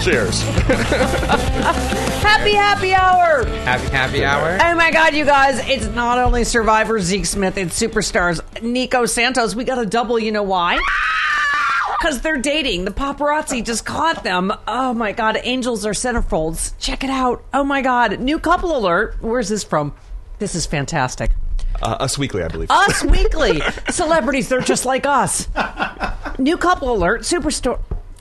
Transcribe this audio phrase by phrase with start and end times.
[0.00, 0.40] Cheers.
[2.22, 3.44] Happy happy hour!
[3.44, 4.56] Happy happy hour.
[4.62, 9.54] Oh my god, you guys, it's not only Survivor Zeke Smith, it's superstars Nico Santos.
[9.54, 10.78] We got a double, you know why?
[11.98, 12.86] Because they're dating.
[12.86, 14.50] The paparazzi just caught them.
[14.66, 16.72] Oh my god, angels are centerfolds.
[16.78, 17.44] Check it out.
[17.52, 19.16] Oh my god, new couple alert.
[19.20, 19.92] Where's this from?
[20.38, 21.30] This is fantastic.
[21.82, 22.70] Uh, Us Weekly, I believe.
[22.70, 23.60] Us Weekly.
[23.90, 25.46] Celebrities, they're just like us.
[26.38, 27.22] New couple alert.
[27.22, 27.80] Superstar.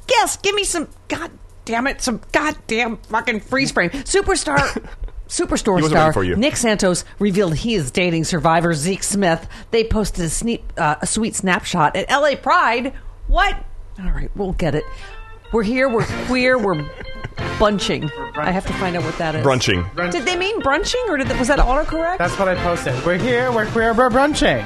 [0.10, 0.90] Yes, give me some.
[1.08, 1.32] God
[1.70, 2.02] damn it.
[2.02, 3.92] Some goddamn fucking freeze frame.
[3.92, 4.58] Superstar.
[5.28, 6.36] Superstore star for you.
[6.36, 9.48] Nick Santos revealed he is dating survivor Zeke Smith.
[9.70, 12.94] They posted a, sneak, uh, a sweet snapshot at LA Pride.
[13.28, 13.64] What?
[14.00, 14.84] All right, we'll get it.
[15.54, 15.88] We're here.
[15.88, 16.58] We're queer.
[16.58, 16.90] We're
[17.60, 18.10] bunching.
[18.36, 19.44] I have to find out what that is.
[19.44, 19.88] Brunching.
[20.12, 22.18] Did they mean brunching, or did that, was that autocorrect?
[22.18, 23.06] That's what I posted.
[23.06, 23.52] We're here.
[23.52, 23.94] We're queer.
[23.94, 24.66] We're brunching.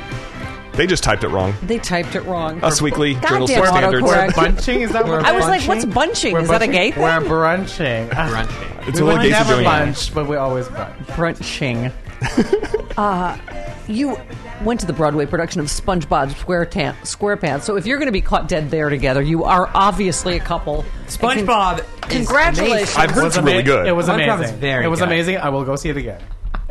[0.74, 1.54] They just typed it wrong.
[1.64, 2.64] they typed it wrong.
[2.64, 4.06] Us Weekly, Goddamn journalistic standards.
[4.08, 4.36] autocorrect.
[4.36, 4.82] Bunching?
[4.82, 6.34] Is that what I was like, what's bunching?
[6.34, 7.04] We're Is that a gay thing?
[7.04, 8.10] We're brunching.
[8.10, 8.88] Brunching.
[8.88, 11.06] It's we only were gays never doing bunch, but we always brunch.
[11.08, 11.92] brunching.
[12.98, 13.38] uh,
[13.88, 14.18] you
[14.64, 17.62] went to the Broadway production of SpongeBob SquareTan- SquarePants.
[17.64, 20.84] So if you're going to be caught dead there together, you are obviously a couple.
[21.08, 21.80] SpongeBob.
[22.02, 22.96] Con- congratulations.
[22.98, 23.88] I've heard it's ama- really good.
[23.88, 24.56] It was SpongeBob amazing.
[24.56, 25.08] is very it was good.
[25.10, 25.38] amazing.
[25.38, 26.22] I will go see it again.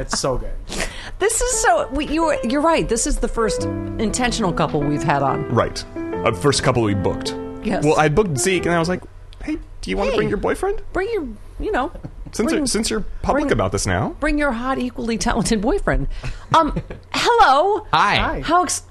[0.02, 0.52] It's so good.
[1.18, 1.88] This is so.
[1.90, 2.88] We, you, you're right.
[2.88, 5.48] This is the first intentional couple we've had on.
[5.50, 5.84] Right.
[5.94, 7.36] Uh, first couple we booked.
[7.62, 7.84] Yes.
[7.84, 9.02] Well, I booked Zeke, and I was like,
[9.44, 10.14] "Hey, do you want Hey.
[10.14, 10.82] to bring your boyfriend?
[10.92, 11.28] Bring your,
[11.60, 11.92] you know,
[12.32, 15.60] Since bring, you're, since you're public bring- about this now." bring your hot, equally talented
[15.60, 16.08] boyfriend.
[16.56, 16.76] Um,
[17.12, 17.86] hello.
[17.92, 18.16] Hi.
[18.16, 18.40] Hi.
[18.40, 18.82] How ex-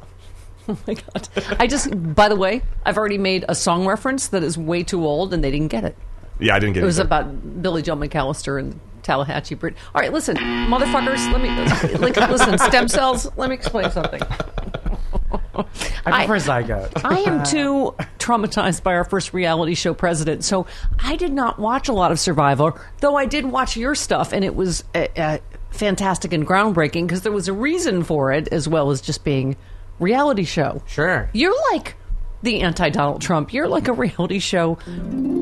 [0.69, 1.27] Oh my god!
[1.59, 5.05] I just, by the way, I've already made a song reference that is way too
[5.05, 5.97] old, and they didn't get it.
[6.39, 9.75] Yeah, I didn't get It It was about Billie Joe McAllister and Tallahatchie Bridge.
[9.93, 11.31] All right, listen, motherfuckers.
[11.31, 11.49] Let me
[11.97, 12.57] like, listen.
[12.57, 13.27] Stem cells.
[13.37, 14.21] Let me explain something.
[16.05, 17.03] I prefer zygote.
[17.03, 20.65] I am too traumatized by our first reality show president, so
[20.99, 22.73] I did not watch a lot of Survivor.
[22.99, 25.37] Though I did watch your stuff, and it was uh, uh,
[25.71, 29.55] fantastic and groundbreaking because there was a reason for it, as well as just being
[29.99, 30.81] reality show.
[30.87, 31.29] Sure.
[31.33, 31.95] You're like
[32.43, 33.53] the anti Donald Trump.
[33.53, 34.75] You're like a reality show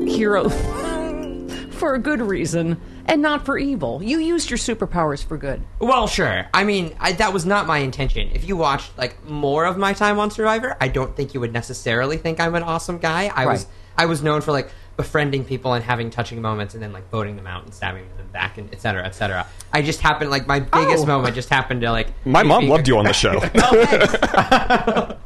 [0.06, 0.48] hero
[1.70, 4.02] for a good reason and not for evil.
[4.02, 5.62] You used your superpowers for good.
[5.80, 6.46] Well, sure.
[6.54, 8.30] I mean, I, that was not my intention.
[8.32, 11.52] If you watched like more of my time on Survivor, I don't think you would
[11.52, 13.30] necessarily think I'm an awesome guy.
[13.34, 13.66] I was
[13.98, 17.34] I was known for like befriending people and having touching moments and then like voting
[17.36, 19.46] them out and stabbing them back and et cetera, et cetera.
[19.72, 21.06] I just happened like my biggest Oh.
[21.06, 23.40] moment just happened to like My mom loved a- you on the show.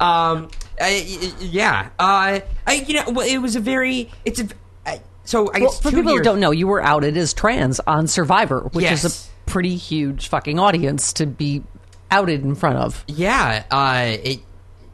[0.00, 0.48] um,
[0.80, 1.90] I, y- yeah.
[1.98, 4.10] Uh, I, you know, it was a very.
[4.24, 4.48] It's a.
[4.86, 7.32] I, so I Well, guess for people years, who don't know, you were outed as
[7.34, 11.62] trans on Survivor, which is a pretty huge fucking audience to be
[12.10, 13.04] outed in front of.
[13.08, 14.40] Yeah, uh, it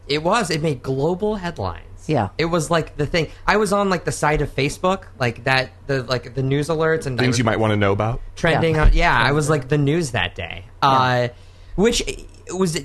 [0.07, 0.51] it was.
[0.51, 1.85] It made global headlines.
[2.07, 2.31] Yeah.
[2.39, 3.29] it was like the thing.
[3.47, 7.05] I was on like the side of Facebook, like that, the like the news alerts
[7.07, 8.23] and Things was you might want to know about.
[8.35, 8.77] trending.
[8.77, 8.83] Yeah.
[8.85, 10.65] on Yeah, I was like the news that day.
[10.81, 11.29] Uh,
[11.75, 12.03] which
[12.51, 12.81] was,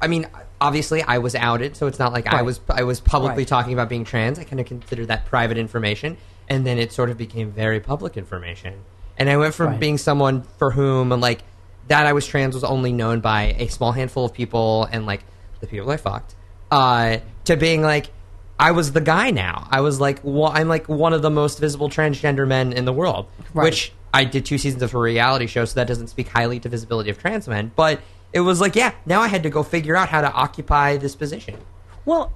[0.00, 0.26] I mean,
[0.60, 3.48] obviously I was outed, so it's not like I was I was publicly Right.
[3.48, 4.38] talking about being trans.
[4.38, 6.16] I kind of consider that private information,
[6.48, 8.74] and then it sort of became very public information.
[9.18, 9.80] And I went from Right.
[9.80, 11.42] being someone for whom like
[11.88, 15.22] that I was trans was only known by a small handful of people and like
[15.60, 16.34] the people I fucked,
[16.70, 18.10] uh, to being like.
[18.58, 19.68] I was the guy now.
[19.70, 22.92] I was like, well, I'm like one of the most visible transgender men in the
[22.92, 23.64] world, Right.
[23.64, 26.68] which I did two seasons of a reality show, so that doesn't speak highly to
[26.70, 27.72] visibility of trans men.
[27.76, 28.00] But
[28.32, 31.14] it was like, yeah, now I had to go figure out how to occupy this
[31.14, 31.58] position.
[32.06, 32.32] Well,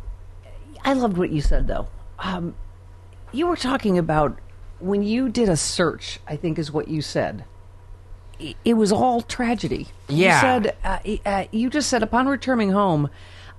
[0.85, 1.89] I loved what you said though.
[2.19, 2.55] Um,
[3.32, 4.38] you were talking about
[4.79, 6.21] when you did a search.
[6.27, 7.44] I think is what you said.
[8.65, 9.88] It was all tragedy.
[10.09, 10.37] Yeah.
[10.37, 13.11] You said uh, uh, you just said upon returning home.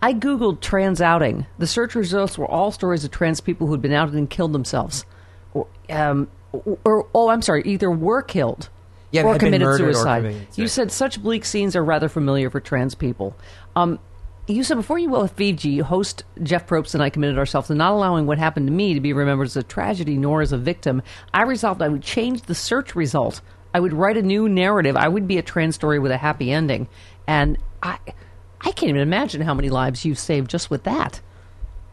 [0.01, 1.45] I googled trans outing.
[1.59, 4.51] The search results were all stories of trans people who had been outed and killed
[4.53, 5.05] themselves,
[5.53, 8.69] or, um, or oh, I'm sorry, either were killed
[9.11, 10.23] Yeah, or committed murdered or suicide.
[10.23, 13.35] committed You said such bleak scenes are rather familiar for trans people.
[13.75, 13.99] Um,
[14.47, 17.93] you said before you left Fiji, host Jeff Probst and I committed ourselves to not
[17.93, 21.01] allowing what happened to me to be remembered as a tragedy nor as a victim.
[21.33, 23.41] I resolved I would change the search result.
[23.73, 24.97] I would write a new narrative.
[24.97, 26.87] I would be a trans story with a happy ending.
[27.27, 27.99] And I,
[28.59, 31.21] I can't even imagine how many lives you've saved just with that.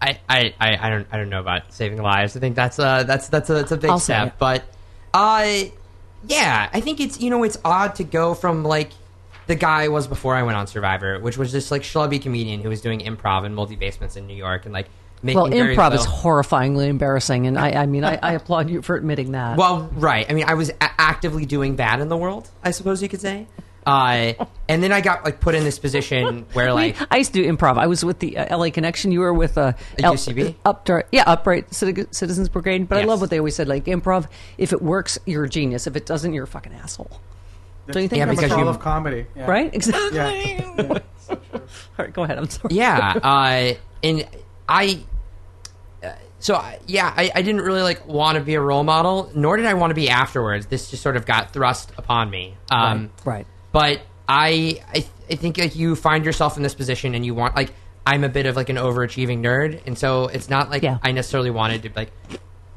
[0.00, 2.36] I, I, I, don't I don't know about saving lives.
[2.36, 4.38] I think that's a that's that's a that's a big I'll step.
[4.38, 4.64] But
[5.12, 5.64] uh
[6.26, 8.90] yeah, I think it's you know, it's odd to go from like
[9.48, 12.68] the guy was before I went on Survivor, which was this like schlubby comedian who
[12.68, 14.88] was doing improv in multi basements in New York and like
[15.22, 18.94] making Well, improv is horrifyingly embarrassing, and I, I mean, I, I applaud you for
[18.94, 19.56] admitting that.
[19.56, 20.26] Well, right.
[20.30, 23.20] I mean, I was a- actively doing bad in the world, I suppose you could
[23.20, 23.46] say.
[23.86, 24.34] Uh,
[24.68, 27.50] and then I got like put in this position where like I used to do
[27.50, 27.78] improv.
[27.78, 29.12] I was with the uh, LA Connection.
[29.12, 30.56] You were with uh, A L- UCB?
[30.66, 32.86] Upright, yeah, Upright Citizens Brigade.
[32.86, 33.66] But I love what they always said.
[33.66, 34.28] Like improv,
[34.58, 35.86] if it works, you're a genius.
[35.86, 37.18] If it doesn't, you're a fucking asshole.
[37.92, 38.18] Don't you think?
[38.18, 39.26] Yeah, that's because you- of comedy.
[39.36, 39.46] Yeah.
[39.50, 40.16] right, exactly.
[40.16, 40.98] Yeah.
[41.30, 41.36] All
[41.98, 42.38] right, go ahead.
[42.38, 42.74] I'm sorry.
[42.74, 44.26] yeah uh and
[44.68, 45.00] i
[46.02, 49.30] uh, so I- yeah I, I didn't really like want to be a role model
[49.34, 52.56] nor did i want to be afterwards this just sort of got thrust upon me
[52.70, 53.46] um Right, right.
[53.72, 57.34] but i i, th- I think like you find yourself in this position and you
[57.34, 57.72] want like
[58.06, 60.98] i'm a bit of like an overachieving nerd and so it's not like Yeah.
[61.02, 62.12] i necessarily wanted to like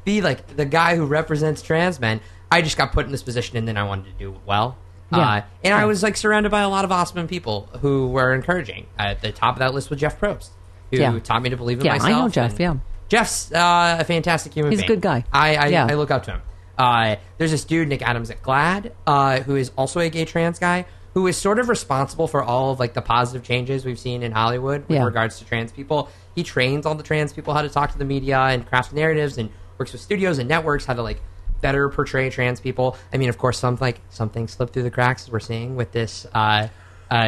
[0.04, 2.20] be like the guy who represents trans men
[2.50, 4.76] i just got put in this position and then i wanted to do well
[5.12, 5.28] Yeah.
[5.28, 8.86] uh, and I was like surrounded by a lot of awesome people who were encouraging.
[8.98, 10.50] At the top of that list was Jeff Probst,
[10.90, 11.18] who Yeah.
[11.20, 12.74] taught me to believe in Yeah, I know Jeff, yeah.
[13.08, 15.24] Jeff's uh, a fantastic human He's a good guy.
[15.32, 15.86] I I, Yeah.
[15.90, 16.42] I look up to him.
[16.78, 20.58] Uh, there's this dude Nick Adams at GLAAD, uh, who is also a gay trans
[20.58, 24.22] guy, who is sort of responsible for all of like the positive changes we've seen
[24.22, 25.04] in Hollywood with Yeah.
[25.04, 26.08] regards to trans people.
[26.34, 29.36] He trains all the trans people how to talk to the media and craft narratives,
[29.36, 31.20] and works with studios and networks how to like
[31.62, 32.96] better portray trans people.
[33.12, 35.92] I mean, of course, some like some things slip through the cracks we're seeing with
[35.92, 36.68] this uh,
[37.10, 37.18] uh, uh,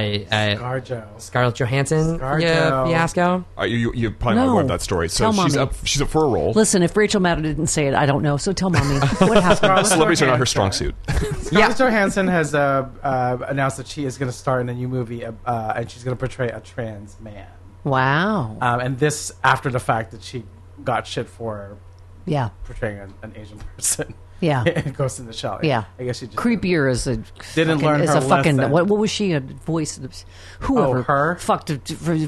[0.56, 1.20] Garjo.
[1.20, 2.40] Scarlett Johansson Scarjo.
[2.42, 3.44] yeah, fiasco.
[3.58, 4.46] Uh, you, you probably No.
[4.46, 5.08] not aware of that story.
[5.10, 5.68] So Tell she's mommy.
[5.70, 5.74] up.
[5.86, 6.52] She's up for a role.
[6.52, 8.36] Listen, if Rachel Maddow didn't say it, I don't know.
[8.38, 9.86] So tell mommy what happened.
[9.86, 10.94] Celebrities are not her strong suit.
[11.40, 14.88] Scarlett Johansson has uh, uh, announced that she is going to star in a new
[14.88, 17.46] movie, uh, uh, and she's going to portray a trans man.
[17.84, 18.56] wow.
[18.62, 20.44] Um, and this after the fact that she
[20.82, 21.76] got shit for
[22.24, 22.48] Yeah.
[22.64, 24.14] portraying an, an Asian person.
[24.44, 24.64] Yeah.
[24.68, 25.60] in Ghost in the Shell.
[25.62, 25.84] Yeah.
[25.98, 27.16] I guess she just Creepier as a
[27.54, 28.70] Didn't fucking, learn as her a fucking lesson.
[28.72, 30.14] what, what was she a voice of
[30.60, 31.36] whoever Oh, her?
[31.36, 31.80] fucked a,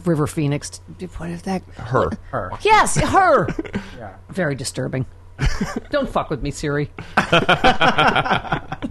[0.05, 0.81] River Phoenix
[1.19, 2.11] what is that Her.
[2.31, 2.51] her.
[2.63, 3.49] yes her
[3.99, 4.17] Yeah.
[4.31, 5.07] very disturbing
[5.91, 6.91] don't fuck with me Siri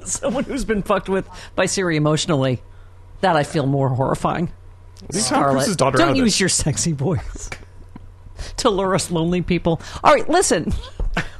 [0.03, 2.61] someone who's been fucked with by Siri emotionally
[3.21, 4.51] that I feel more horrifying
[5.11, 6.39] Leave Tom Scarlett, Cruise's daughter out don't use this.
[6.39, 7.49] your sexy voice
[8.57, 10.73] to lure us lonely people all right listen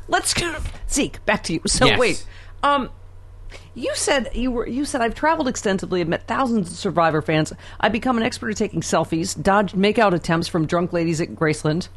[0.08, 0.56] let's go
[0.90, 2.00] Zeke back to you so Yes.
[2.00, 2.26] wait
[2.64, 2.90] um
[3.74, 4.68] you said you were.
[4.68, 6.02] You said I've traveled extensively.
[6.02, 7.54] I've met thousands of Survivor fans.
[7.80, 11.88] I've become an expert at taking selfies, dodged makeout attempts from drunk ladies at Graceland.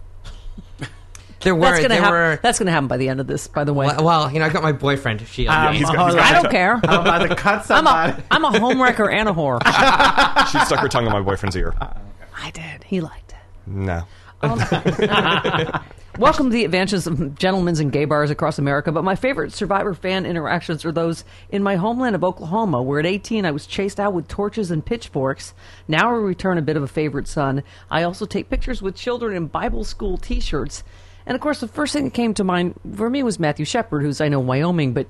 [1.40, 2.12] There were That's gonna there happen.
[2.12, 3.46] were That's gonna happen by the end of this.
[3.48, 5.20] By the way, well, well, you know, I've got my boyfriend.
[5.28, 6.74] She Um, he's got- hold he's got- I don't care.
[6.84, 8.12] I'm about to cut I'm somebody.
[8.12, 9.58] a I'm a homewrecker and a whore.
[10.52, 11.74] She stuck her tongue in my boyfriend's ear.
[11.80, 12.84] I did.
[12.84, 13.38] He liked it.
[13.66, 14.04] No.
[16.18, 18.90] Welcome to the adventures of gentlemen's and gay bars across America.
[18.90, 23.06] But my favorite Survivor fan interactions are those in my homeland of Oklahoma, where at
[23.06, 25.54] 18 I was chased out with torches and pitchforks.
[25.86, 27.62] Now I return a bit of a favorite son.
[27.88, 30.82] I also take pictures with children in Bible school T-shirts.
[31.24, 34.02] And of course, the first thing that came to mind for me was Matthew Shepard,
[34.02, 35.06] who's I know Wyoming, but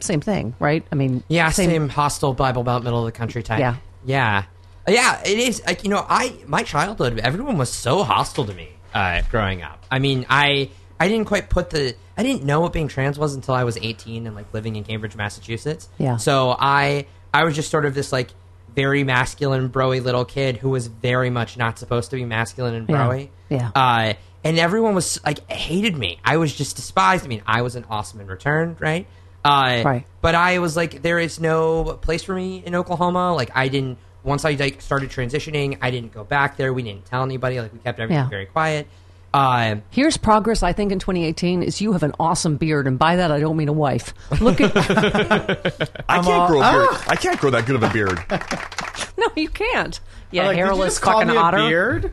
[0.00, 0.84] same thing, right?
[0.90, 3.60] I mean, yeah, same, hostile Bible Belt, middle of the country type.
[3.60, 3.76] Yeah.
[4.04, 4.44] yeah,
[4.88, 5.22] yeah.
[5.24, 9.22] It is like you know, I my childhood, everyone was so hostile to me uh,
[9.30, 9.84] growing up.
[9.90, 13.34] I mean, I I didn't quite put the I didn't know what being trans was
[13.34, 15.88] until I was 18 and like living in Cambridge, Massachusetts.
[15.98, 16.16] Yeah.
[16.16, 18.30] So I I was just sort of this like
[18.74, 22.88] very masculine, broy little kid who was very much not supposed to be masculine and
[22.88, 22.96] Yeah.
[23.08, 23.28] broy.
[23.48, 23.70] Yeah.
[23.74, 26.18] Uh, and everyone was like hated me.
[26.24, 27.24] I was just despised.
[27.24, 29.06] I mean, I was an awesome in return, right?
[29.44, 30.06] Uh, Right.
[30.22, 33.34] But I was like, there is no place for me in Oklahoma.
[33.34, 33.98] Like, I didn't.
[34.26, 36.72] Once I like started transitioning, I didn't go back there.
[36.74, 37.60] We didn't tell anybody.
[37.60, 38.28] Like, we kept everything Yeah.
[38.28, 38.88] very quiet.
[39.32, 40.62] Uh, Here's progress.
[40.62, 43.56] I think in 2018 is you have an awesome beard, and by that I don't
[43.56, 44.14] mean a wife.
[44.40, 44.72] Look at
[46.08, 46.88] I can't grow a beard.
[47.08, 48.20] I can't grow that good of a beard.
[49.18, 50.00] no, you can't.
[50.30, 51.68] Yeah, Like, did you hairless just call fucking me a otter.
[51.68, 52.12] beard?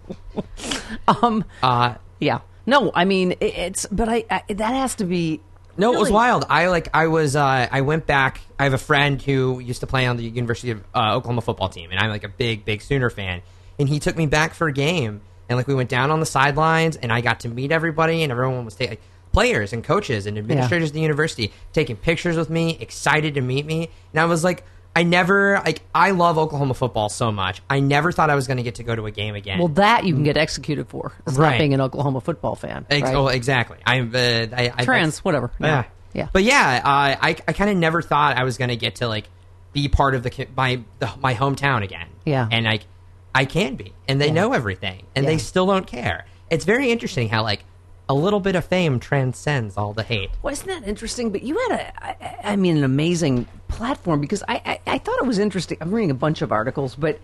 [1.07, 2.39] Um, uh, yeah.
[2.65, 5.41] No, I mean it, it's, but I, I that has to be.
[5.77, 6.45] No, it was wild.
[6.49, 8.41] I like I was uh, I went back.
[8.59, 11.69] I have a friend who used to play on the University of uh, Oklahoma football
[11.69, 13.41] team, and I'm like a big big Sooner fan.
[13.79, 16.25] And he took me back for a game, and like we went down on the
[16.25, 18.97] sidelines, and I got to meet everybody, and everyone was taking.
[19.31, 23.65] Players and coaches and administrators of the university taking pictures with me, excited to meet
[23.65, 24.63] me, and I was like,
[24.95, 27.61] I never like I love Oklahoma football so much.
[27.69, 29.57] I never thought I was going to get to go to a game again.
[29.57, 31.13] Well, that you can get executed for.
[31.25, 31.51] It's Right.
[31.53, 32.85] not being an Oklahoma football fan.
[32.89, 33.15] Ex- right?
[33.15, 33.77] Oh, exactly.
[33.85, 35.51] I'm uh, I, I Trans, whatever.
[35.59, 36.27] Yeah, Yeah.
[36.31, 36.89] But yeah, uh,
[37.21, 39.25] I I kind of never thought I was gonna get to like
[39.71, 42.07] be part of the my the, my hometown again.
[42.25, 42.47] Yeah.
[42.51, 42.83] and like
[43.33, 45.31] I can be, and they know everything, and Yeah.
[45.31, 46.25] they still don't care.
[46.51, 47.63] It's very interesting how like
[48.09, 50.29] a little bit of fame transcends all the hate.
[50.41, 51.31] Well, isn't that interesting?
[51.31, 55.17] But you had a, I, I mean, an amazing platform because I, I, I thought
[55.19, 55.77] it was interesting.
[55.81, 57.19] I'm reading a bunch of articles, but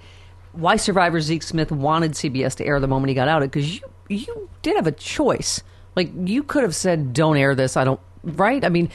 [0.54, 3.76] why survivor Zeke Smith wanted CBS to air the moment he got out of because
[3.76, 5.62] you you did have a choice.
[5.96, 8.00] Like you could have said, "Don't air this." I don't.
[8.24, 8.64] Right?
[8.66, 8.90] I mean,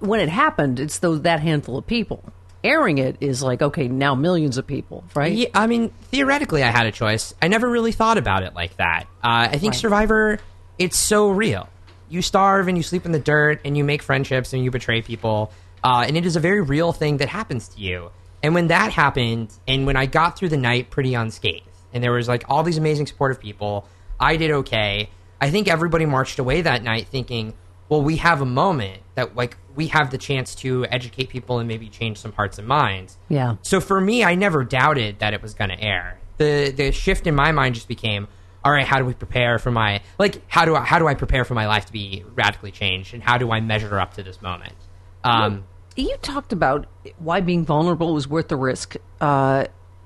[0.00, 2.22] when it happened, it's those that handful of people.
[2.62, 5.04] Airing it is like okay, now millions of people.
[5.14, 5.32] Right?
[5.32, 7.32] Yeah, I mean, theoretically, I had a choice.
[7.40, 9.04] I never really thought about it like that.
[9.22, 9.80] Uh, I think Right.
[9.80, 10.40] Survivor,
[10.78, 11.68] it's so real.
[12.08, 15.02] You starve and you sleep in the dirt and you make friendships and you betray
[15.02, 15.52] people.
[15.84, 18.10] Uh, and it is a very real thing that happens to you.
[18.42, 22.12] And when that happened, and when I got through the night pretty unscathed, and there
[22.12, 23.86] was like all these amazing supportive people,
[24.20, 25.10] I did okay.
[25.40, 27.54] I think everybody marched away that night thinking,
[27.88, 31.68] well, we have a moment that like we have the chance to educate people and
[31.68, 33.16] maybe change some hearts and minds.
[33.28, 33.56] Yeah.
[33.62, 36.18] So for me, I never doubted that it was going to air.
[36.36, 38.28] The the shift in my mind just became,
[38.68, 41.14] all right, how do we prepare for my like how do I how do I
[41.14, 44.22] prepare for my life to be radically changed and how do I measure up to
[44.22, 44.74] this moment?
[45.24, 45.64] Um,
[45.96, 48.96] You talked about why being vulnerable was worth the risk.
[49.22, 49.64] Uh,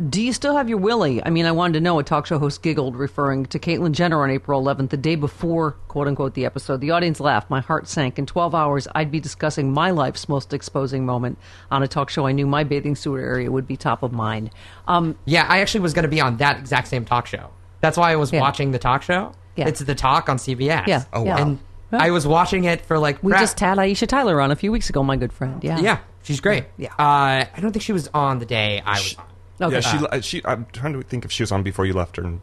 [0.08, 1.24] do you still have your Willie?
[1.24, 1.98] I mean, I wanted to know.
[1.98, 5.72] A talk show host giggled, referring to Caitlyn Jenner on April 11th, the day before,
[5.88, 6.80] quote unquote, the episode.
[6.80, 7.50] The audience laughed.
[7.50, 8.16] My heart sank.
[8.16, 11.36] In 12 hours, I'd be discussing my life's most exposing moment
[11.70, 12.26] on a talk show.
[12.26, 14.50] I knew my bathing suit area would be top of mind.
[14.86, 17.50] Um, yeah, I actually was going to be on that exact same talk show.
[17.82, 18.40] That's why I was Yeah.
[18.40, 19.32] watching the talk show.
[19.56, 19.68] Yeah.
[19.68, 20.86] It's the talk on CBS.
[20.86, 21.04] Yeah.
[21.12, 21.34] Oh, yeah.
[21.36, 21.42] wow.
[21.42, 21.58] And
[21.92, 23.42] I was watching it for like We prep.
[23.42, 25.62] just had Aisha Tyler on a few weeks ago, my good friend.
[25.62, 25.78] Yeah.
[25.78, 26.64] yeah, she's great.
[26.78, 26.88] Yeah.
[26.98, 29.24] Uh, I don't think she was on the day I was on.
[29.60, 29.74] Okay.
[29.74, 30.42] Yeah, she, uh, she.
[30.46, 32.40] I'm trying to think if she was on before you left or no.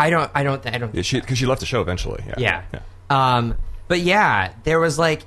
[0.00, 0.30] I don't.
[0.34, 0.66] I don't.
[0.66, 0.94] I don't.
[0.94, 2.24] Yeah, she because she left the show eventually.
[2.38, 2.62] Yeah.
[2.72, 2.80] Yeah.
[3.10, 3.54] Um,
[3.86, 5.26] but yeah, there was like,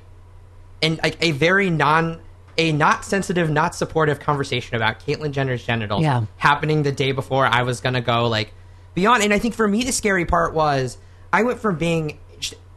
[0.82, 2.20] and like a very non,
[2.58, 6.24] a not sensitive, not supportive conversation about Caitlyn Jenner's genitals Yeah.
[6.36, 8.52] happening the day before I was gonna go like
[9.00, 9.22] beyond.
[9.22, 10.98] And I think for me, the scary part was
[11.32, 12.18] I went from being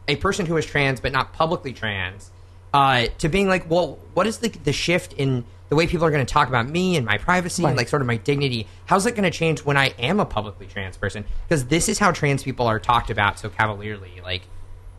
[0.08, 2.30] a person who was trans but not publicly trans
[2.72, 6.10] uh, to being like, well, what is the the shift in the way people are
[6.10, 7.70] going to talk about me and my privacy Right.
[7.70, 8.66] and like sort of my dignity?
[8.86, 11.24] How's it going to change when I am a publicly trans person?
[11.48, 14.42] Because this is how trans people are talked about so cavalierly, like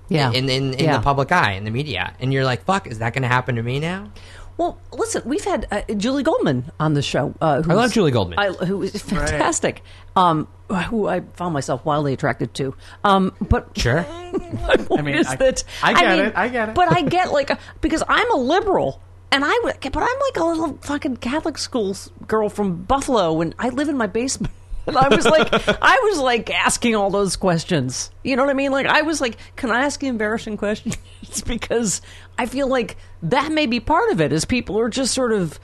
[0.10, 0.32] Yeah.
[0.32, 0.98] in in, in Yeah.
[0.98, 3.56] the public eye, in the media, and you're like, fuck, is that going to happen
[3.56, 4.10] to me now?
[4.58, 7.34] Well, listen, we've had uh, Julie Goldman on the show.
[7.42, 8.40] Uh, who's- love Julie Goldman.
[8.40, 9.82] I, who is fantastic.
[10.16, 12.74] Um, who I found myself wildly attracted to.
[13.04, 14.04] Um, but Sure.
[14.34, 16.76] my point mean, is I- that I get mean, it, I get it.
[16.76, 19.02] But I get like because I'm a liberal.
[19.32, 21.94] And I but I'm like a little fucking Catholic school
[22.26, 24.54] girl from Buffalo, and I live in my basement.
[24.88, 28.12] And I was like, I was like asking all those questions.
[28.24, 28.72] You know what I mean?
[28.72, 30.98] Like, I was like, can I ask you embarrassing questions?
[31.46, 32.02] because
[32.38, 34.32] I feel like that may be part of it.
[34.32, 35.60] Is people are just sort of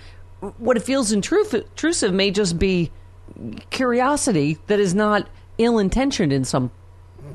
[0.57, 2.91] what it feels intrusive, intrusive may just be
[3.69, 6.71] curiosity that is not ill intentioned in some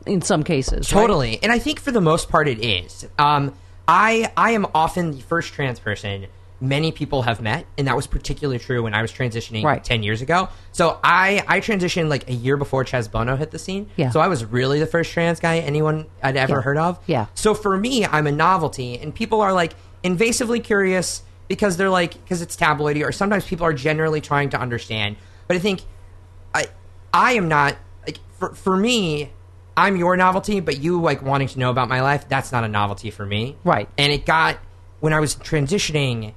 [0.04, 0.92] in some cases.
[0.92, 1.00] right?
[1.00, 1.38] Totally.
[1.42, 3.06] And I think for the most part it is.
[3.18, 3.54] Um,
[3.88, 6.26] I I am often the first trans person
[6.60, 9.82] many people have met, and that was particularly true when I was transitioning Right.
[9.84, 10.48] ten years ago.
[10.72, 13.88] So I I transitioned like a year before Chaz Bono hit the scene.
[13.96, 14.10] Yeah.
[14.10, 16.60] So I was really the first trans guy anyone i'd ever Yeah.
[16.62, 16.98] heard of.
[17.06, 17.26] Yeah.
[17.34, 22.14] So for me, I'm a novelty, and people are like invasively curious because they're like
[22.14, 25.16] because it's tabloidy, or sometimes people are generally trying to understand.
[25.46, 25.82] But I think
[26.54, 26.66] I
[27.12, 29.30] I am not like for for me.
[29.78, 32.30] I'm your novelty, but you like wanting to know about my life.
[32.30, 33.86] That's not a novelty for me, Right.
[33.98, 34.56] And it got
[35.00, 36.32] when I was transitioning,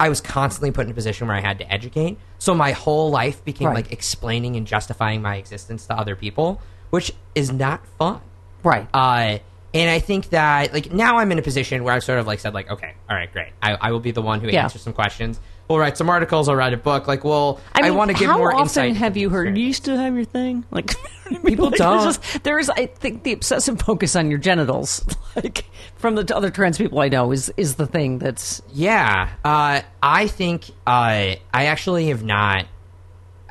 [0.00, 2.18] I was constantly put in a position where I had to educate.
[2.38, 3.76] So my whole life became Right.
[3.76, 8.20] like explaining and justifying my existence to other people, which is not fun.
[8.62, 8.86] Right.
[8.94, 9.38] Uh,
[9.74, 12.38] and I think that like now I'm in a position where I've sort of like
[12.40, 13.52] said like, okay, all right, great.
[13.62, 14.62] I, I will be the one who Yeah.
[14.64, 15.40] answers some questions.
[15.68, 16.48] We'll write some articles.
[16.48, 17.06] I'll write a book.
[17.06, 18.96] Like, well, I, mean, want to give how more often insight.
[18.96, 19.48] have you heard?
[19.48, 19.66] experience.
[19.66, 20.64] You still have your thing?
[20.70, 20.94] Like
[21.44, 22.02] People like, don't.
[22.02, 25.04] There's, just, there's, I think, the obsessive focus on your genitals,
[25.36, 25.64] like
[25.96, 30.26] from the other trans people I know, is is the thing that's Yeah, uh, I
[30.26, 32.66] think uh, I actually have not.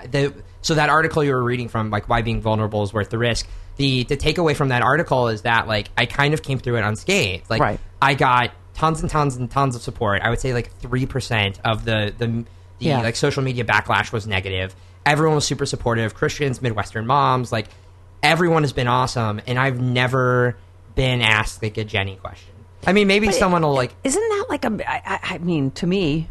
[0.10, 3.18] The so that article you were reading from, like why being vulnerable is worth the
[3.18, 3.48] risk.
[3.78, 6.84] The the takeaway from that article is that like I kind of came through it
[6.84, 7.50] unscathed.
[7.50, 7.80] Like Right.
[8.02, 10.22] I got tons and tons and tons of support.
[10.22, 12.46] I would say like three percent of the the the
[12.80, 13.02] Yeah.
[13.02, 14.76] like social media backlash was negative.
[15.06, 16.14] Everyone was super supportive.
[16.14, 17.68] Christians, Midwestern moms, like
[18.24, 20.56] everyone has been awesome, and I've never
[20.96, 22.54] been asked like a Jenny question.
[22.86, 24.90] I mean, maybe someone will like Isn't that like a?
[24.90, 26.30] I, I- mean, to me,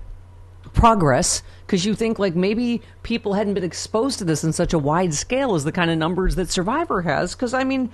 [0.72, 4.78] progress because you think like maybe people hadn't been exposed to this in such a
[4.78, 7.34] wide scale as the kind of numbers that Survivor has.
[7.34, 7.90] Because I mean,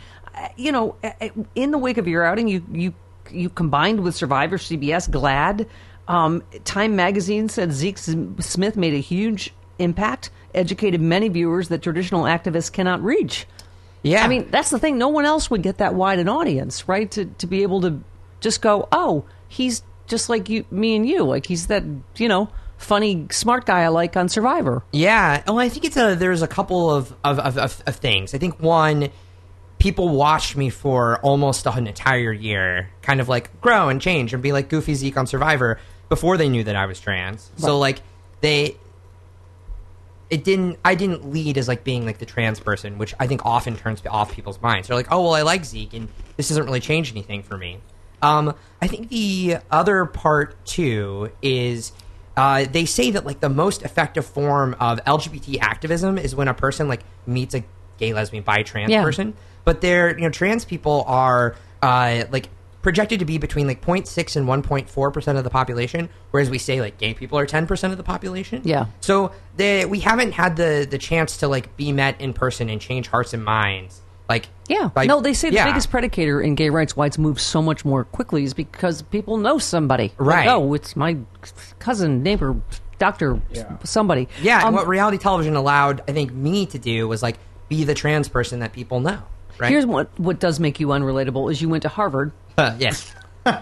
[0.56, 0.96] you know,
[1.54, 2.94] in the wake of your outing, you you
[3.32, 5.66] you combined with Survivor, CBS, GLAAD,
[6.08, 12.24] um, Time Magazine said Zeke Smith made a huge impact, educated many viewers that traditional
[12.24, 13.46] activists cannot reach.
[14.02, 14.24] yeah.
[14.24, 14.98] I mean, that's the thing.
[14.98, 17.10] No one else would get that wide an audience, right?
[17.12, 18.00] To to be able to
[18.40, 21.22] just go, oh, he's just like you, me and you.
[21.22, 21.84] Like he's that,
[22.16, 24.82] you know, funny, smart guy I like on Survivor.
[24.92, 28.34] Yeah, well, I think it's a there's a couple of of, of, of of things.
[28.34, 29.08] I think one,
[29.82, 34.40] people watched me for almost an entire year, kind of like grow and change and
[34.40, 37.50] be like Goofy Zeke on Survivor before they knew that I was trans.
[37.56, 38.00] So like
[38.42, 38.76] they,
[40.30, 40.78] it didn't.
[40.84, 44.00] I didn't lead as like being like the trans person, which I think often turns
[44.08, 44.86] off people's minds.
[44.86, 47.80] They're like, oh well, I like Zeke, and this doesn't really change anything for me.
[48.22, 51.90] Um, I think the other part too is
[52.36, 56.54] uh, they say that like the most effective form of LGBT activism is when a
[56.54, 57.64] person like meets a
[57.98, 59.02] gay, lesbian, bi, trans Yeah.
[59.02, 62.48] person, but they're you know trans people are uh, like
[62.82, 66.80] projected to be between like 0.6 and 1.4 percent of the population, whereas we say
[66.80, 68.60] like gay people are 10 percent of the population.
[68.64, 68.86] Yeah.
[69.00, 72.80] So they, we haven't had the the chance to like be met in person and
[72.80, 74.00] change hearts and minds.
[74.28, 74.90] Like Yeah.
[74.96, 77.84] like- no, they say the biggest predicator in gay rights why it's moved so much
[77.84, 80.12] more quickly is because people know somebody.
[80.18, 80.48] Like, Right.
[80.48, 81.18] oh, it's my
[81.78, 82.56] cousin, neighbor,
[82.98, 83.76] doctor, Yeah.
[83.84, 84.28] somebody.
[84.40, 87.36] Yeah, and Um, what reality television allowed, I think, me to do was like
[87.68, 89.18] be the trans person that people know.
[89.58, 89.70] Right?
[89.70, 93.14] Here's what what does make you unrelatable is you went to Harvard Uh, yes.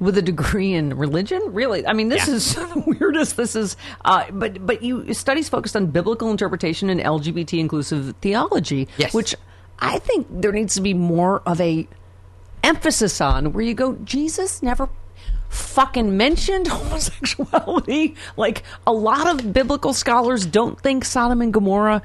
[0.00, 2.34] with a degree in religion really i mean this Yeah.
[2.36, 7.00] is the weirdest this is uh, but but you studies focused on biblical interpretation and
[7.00, 9.12] lgbt inclusive theology Yes.
[9.12, 9.34] which
[9.78, 11.86] i think there needs to be more of a
[12.64, 14.88] emphasis on where you go jesus never
[15.50, 16.66] fucking mentioned
[17.30, 22.00] homosexuality like a lot of biblical scholars don't think sodom and gomorrah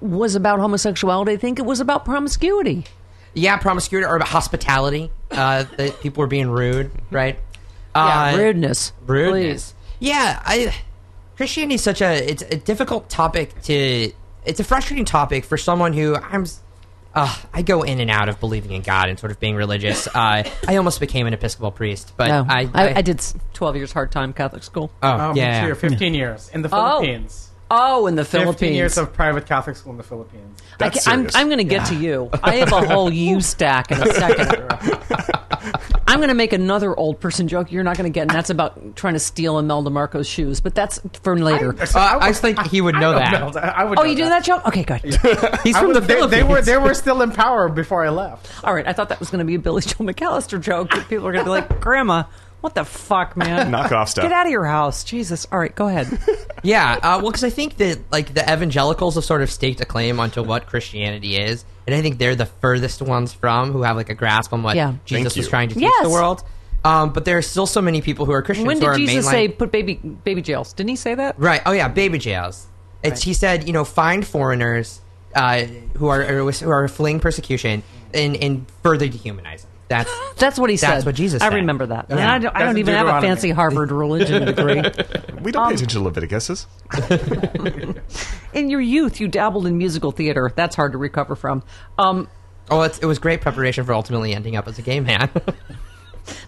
[0.00, 2.84] was about homosexuality I think it was about promiscuity
[3.34, 5.10] Yeah, promiscuity or about hospitality.
[5.30, 7.38] Uh, that people were being rude, right?
[7.94, 9.74] yeah Uh, rudeness rudeness.
[9.98, 10.74] Yeah, I
[11.36, 14.12] Christianity is such a it's a difficult topic to
[14.44, 16.46] it's a frustrating topic for someone who I'm
[17.14, 20.06] uh, I go in and out of believing in God and sort of being religious.
[20.14, 23.22] Uh, I almost became an Episcopal priest, but no, I, I, I did
[23.54, 24.90] 12 years hard time Catholic school.
[25.02, 25.74] Oh, Oh, me yeah, too.
[25.74, 27.00] 15 years in the Oh.
[27.00, 27.45] Philippines.
[27.45, 28.76] Oh, in the 15 Philippines.
[28.76, 30.58] years of private Catholic school in the Philippines.
[30.74, 31.34] I That's ca- I'm, serious.
[31.34, 32.30] I'm going to get to you.
[32.42, 34.62] I have a whole you stack in a second.
[36.06, 38.50] I'm going to make another old person joke you're not going to get, and that's
[38.50, 41.74] about trying to steal Imelda Marcos' shoes, but that's for later.
[41.78, 43.32] Uh, I just think he would know I that.
[43.54, 43.60] know.
[43.60, 44.64] I would oh, know you do that joke?
[44.66, 45.00] Okay, good.
[45.02, 45.16] He's
[45.74, 46.30] I from was- the they, Philippines.
[46.30, 48.48] they were they were still in power before I left.
[48.64, 50.90] All right, I thought that was going to be a Billie Joe McAllister joke.
[50.90, 52.24] that People are going to be like, Grandma,
[52.66, 53.70] what the fuck, man?
[53.70, 54.22] Knock off stuff.
[54.22, 55.04] Get out of your house.
[55.04, 55.46] Jesus.
[55.50, 56.06] All right, go ahead.
[56.62, 59.84] Yeah, uh, well, because I think that like the evangelicals have sort of staked a
[59.84, 63.94] claim onto what Christianity is, and I think they're the furthest ones from who have
[63.94, 64.94] like a grasp on what Yeah.
[65.04, 65.42] Jesus Thank was you.
[65.48, 66.02] trying to teach Yes.
[66.02, 66.42] the world.
[66.84, 69.06] Um, but there are still so many people who are Christians When who are did
[69.08, 70.72] Jesus mainline- say put baby baby jails?
[70.72, 71.38] Didn't he say that?
[71.38, 71.60] right?
[71.66, 72.66] Oh yeah, baby jails.
[73.04, 75.00] It's he said you know find foreigners
[75.36, 75.62] uh,
[75.98, 79.70] who are who are fleeing persecution and and further dehumanize them.
[79.88, 80.90] That's That's what he said.
[80.90, 81.54] That's what Jesus I said.
[81.54, 82.06] remember that.
[82.10, 83.28] And I don't, I That's don't in even have a Deuteronomy.
[83.28, 84.82] fancy Harvard religion degree.
[85.40, 86.66] We don't pay attention to Leviticus.
[88.52, 90.52] in your youth, you dabbled in musical theater.
[90.54, 91.62] That's hard to recover from.
[91.98, 92.28] Um,
[92.70, 95.30] oh, it's, it was great preparation for ultimately ending up as a gay man.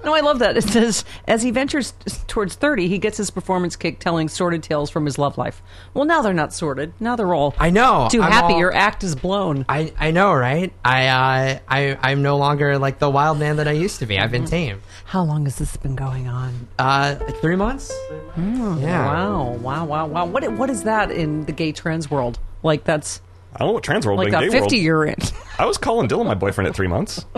[0.05, 0.57] no, I love that.
[0.57, 1.95] It says, as he ventures
[2.27, 5.63] towards 30, he gets his performance kick telling sordid tales from his love life.
[5.95, 6.93] Well, now they're not sordid.
[7.01, 8.09] Now they're all I know.
[8.11, 8.55] too I'm happy.
[8.55, 9.65] all- Your act is blown.
[9.69, 10.73] I, I know, right?
[10.85, 14.19] I, uh, I I'm no longer like the wild man that I used to be.
[14.19, 14.81] I've been tame.
[15.05, 16.69] How long has this been going on?
[16.79, 17.93] Uh, like three months.
[18.37, 19.07] yeah.
[19.07, 20.27] Wow, wow, wow, wow.
[20.27, 22.39] What, what is that in the gay trans world?
[22.63, 23.21] Like, that's.
[23.59, 24.71] I don't know what trans world Like being a gay world.
[24.71, 25.17] 50 year in.
[25.59, 27.27] I was calling Dylan my boyfriend at three months.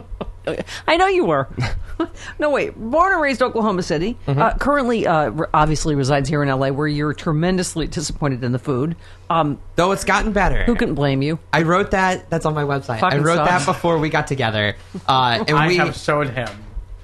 [0.87, 1.49] I know you were.
[2.39, 2.75] no, wait.
[2.77, 4.19] Born and raised Oklahoma City.
[4.27, 4.41] Mm-hmm.
[4.41, 8.59] Uh, currently, uh, re- obviously resides here in LA, where you're tremendously disappointed in the
[8.59, 8.97] food.
[9.29, 10.65] Um, Though it's gotten better.
[10.65, 11.39] who can blame you?
[11.53, 12.29] I wrote that.
[12.31, 13.03] That's on my website.
[13.03, 13.51] I wrote sucks.
[13.51, 14.77] that before we got together.
[15.07, 16.49] Uh, and I we, have showed him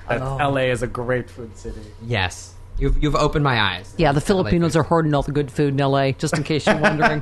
[0.09, 0.37] that Oh.
[0.50, 1.81] LA is a great food city.
[2.05, 3.94] yes, you've you've opened my eyes.
[3.98, 6.79] Yeah, the Filipinos are hoarding all the good food in LA, just in case you're
[6.81, 7.20] wondering.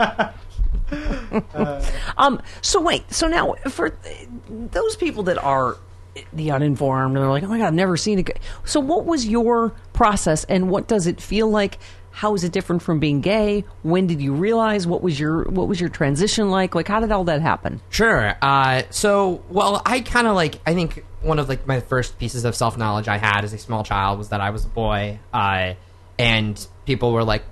[2.17, 2.41] um.
[2.63, 3.13] So wait.
[3.13, 3.97] So now, for
[4.49, 5.77] those people that are
[6.33, 9.27] the uninformed, and they're like, "Oh my god, I've never seen it." So, what was
[9.27, 11.79] your process, and what does it feel like?
[12.11, 13.65] How is it different from being gay?
[13.83, 14.87] When did you realize?
[14.87, 16.75] What was your What was your transition like?
[16.75, 17.81] Like, how did all that happen?
[17.91, 18.37] Sure.
[18.41, 20.61] Uh, so, well, I kind of like.
[20.65, 23.59] I think one of like my first pieces of self knowledge I had as a
[23.59, 25.75] small child was that I was a boy, uh,
[26.19, 27.43] and people were like,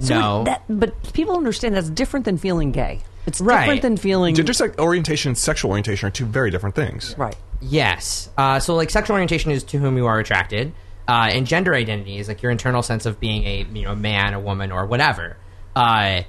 [0.00, 3.00] So "No." that, but people understand that's different than feeling gay.
[3.26, 3.60] It's Right.
[3.60, 7.14] different than feeling Gender sex orientation and sexual orientation are two very different things.
[7.18, 7.36] right.
[7.60, 8.30] Yes.
[8.38, 10.72] Uh, so, like, sexual orientation is to whom you are attracted,
[11.06, 14.32] uh, and gender identity is like your internal sense of being a you know man,
[14.32, 15.36] a woman, or whatever.
[15.76, 16.22] Uh,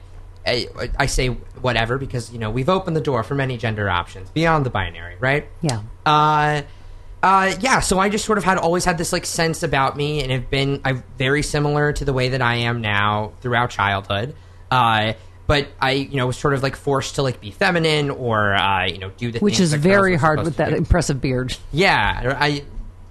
[0.46, 0.68] I,
[1.00, 1.28] I say
[1.62, 5.16] whatever because you know we've opened the door for many gender options beyond the binary,
[5.20, 5.48] right?
[5.62, 5.82] Yeah.
[6.06, 6.64] Uh,
[7.24, 7.80] uh, yeah.
[7.80, 10.50] So I just sort of had always had this like sense about me, and have
[10.50, 14.36] been I very similar to the way that I am now throughout childhood.
[14.70, 15.14] Uh,
[15.52, 18.86] but I, you know, was sort of like forced to like be feminine or uh,
[18.86, 20.78] you know do the Which things is that very were hard with that do.
[20.78, 21.58] impressive beard.
[21.74, 22.64] Yeah, I,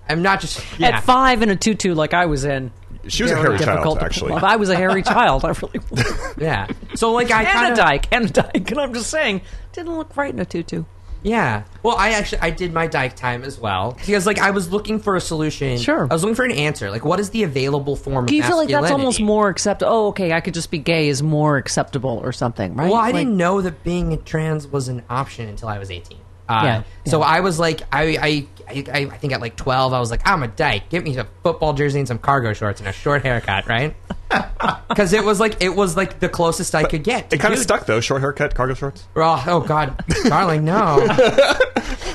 [0.09, 0.97] I'm not just yeah.
[0.97, 2.73] At five in a tutu, like I was in.
[3.09, 4.29] She was a very hairy child, difficult actually.
[4.29, 4.43] pull off.
[4.45, 5.45] I was a hairy child.
[5.45, 6.35] I really was.
[6.39, 6.67] Yeah.
[6.95, 8.71] So like I and kind of dyke, and a dyke.
[8.71, 10.85] And I'm just saying, didn't look right in a tutu.
[11.23, 11.65] Yeah.
[11.83, 14.99] Well, I actually I did my dyke time as well because like I was looking
[14.99, 15.79] for a solution.
[15.79, 16.07] Sure.
[16.11, 16.91] I was looking for an answer.
[16.91, 18.27] Like, what is the available form?
[18.27, 19.93] Do you of feel like that's almost more acceptable?
[19.93, 22.91] Oh, okay, I could just be gay is more acceptable or something, right?
[22.91, 26.19] Well, I Like- didn't know that being trans was an option until I was 18.
[26.51, 27.27] Uh, Yeah, So yeah.
[27.27, 30.43] I was like, I, I, I, I think at like 12, I was like, I'm
[30.43, 30.89] a dyke.
[30.91, 33.95] Give me a football jersey and some cargo shorts and a short haircut, right?
[34.89, 37.33] Because it was like it was like the closest I could get.
[37.33, 38.01] It kind of stuck though.
[38.01, 39.07] Short haircut, cargo shorts.
[39.17, 41.07] Oh, oh God, darling, no.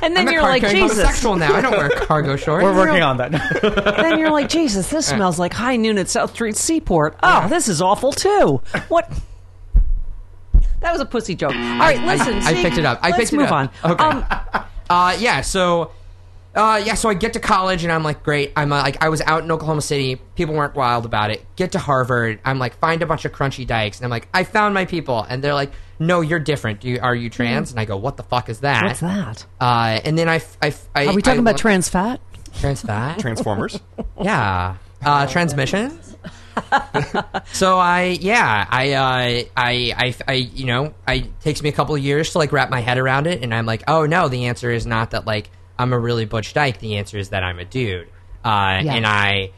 [0.01, 0.79] And then I'm you're like, Jesus.
[0.97, 1.53] homosexual now.
[1.53, 2.63] I don't wear cargo shorts.
[2.63, 3.31] We're working on that.
[3.97, 7.17] then you're like, Jesus, this smells like high noon at South Street Seaport.
[7.23, 8.61] Oh, this is awful too.
[8.89, 9.11] What?
[10.81, 11.53] That was a pussy joke.
[11.55, 12.35] All right, listen.
[12.35, 12.99] I see, picked it up.
[13.01, 13.71] I let's picked it move up.
[13.83, 13.91] on.
[13.91, 14.03] Okay.
[14.03, 15.41] Um, Uh, yeah.
[15.41, 15.89] So,
[16.53, 16.93] uh, yeah.
[16.93, 18.53] So I get to college and I'm like, great.
[18.55, 20.17] I'm uh, like, I was out in Oklahoma City.
[20.35, 21.43] People weren't wild about it.
[21.55, 22.39] Get to Harvard.
[22.45, 25.23] I'm like, find a bunch of crunchy dykes, and I'm like, I found my people,
[25.27, 26.81] and they're like, no, you're different.
[26.81, 27.71] Do you, are you trans?
[27.71, 28.83] And I go, what the fuck is that?
[28.83, 29.43] What's that?
[29.59, 30.71] Uh, and then I, I,
[31.07, 32.21] Are we talking I about look- trans fat?
[32.59, 33.17] trans fat?
[33.17, 33.79] Transformers.
[34.21, 34.77] Yeah.
[35.03, 35.99] Uh, transmission.
[37.53, 41.71] so I, yeah, I, uh, I, I, I, you know, I it takes me a
[41.71, 44.27] couple of years to like wrap my head around it, and I'm like, oh no,
[44.29, 46.79] the answer is not that like I'm a really butch dyke.
[46.79, 48.07] The answer is that I'm a dude.
[48.43, 48.93] Uh, Yeah.
[48.95, 49.51] and I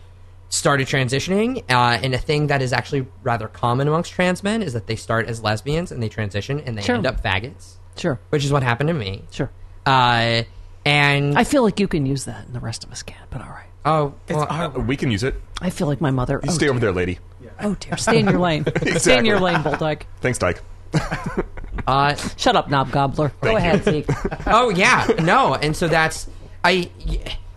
[0.50, 4.74] started transitioning, uh, and a thing that is actually rather common amongst trans men is
[4.74, 6.96] that they start as lesbians and they transition and they Sure.
[6.96, 9.24] end up faggots, Sure, which is what happened to me.
[9.32, 9.52] sure.
[9.86, 10.44] Uh,
[10.86, 13.30] and I feel like you can use that, and the rest of us can't.
[13.30, 13.67] But all right.
[13.86, 15.36] Oh, well, Uh, we can use it.
[15.62, 16.40] I feel like my mother.
[16.44, 17.20] You oh, stay over there, lady.
[17.60, 18.66] Oh dear, stay in your lane.
[18.98, 20.04] Stay in your lane, Bulldyke.
[20.22, 20.62] Thanks, Dyke.
[21.88, 23.30] uh, Shut up, knob gobbler.
[23.42, 24.06] Go Thank ahead, Zeke.
[24.48, 26.30] oh yeah no and so that's
[26.64, 26.90] i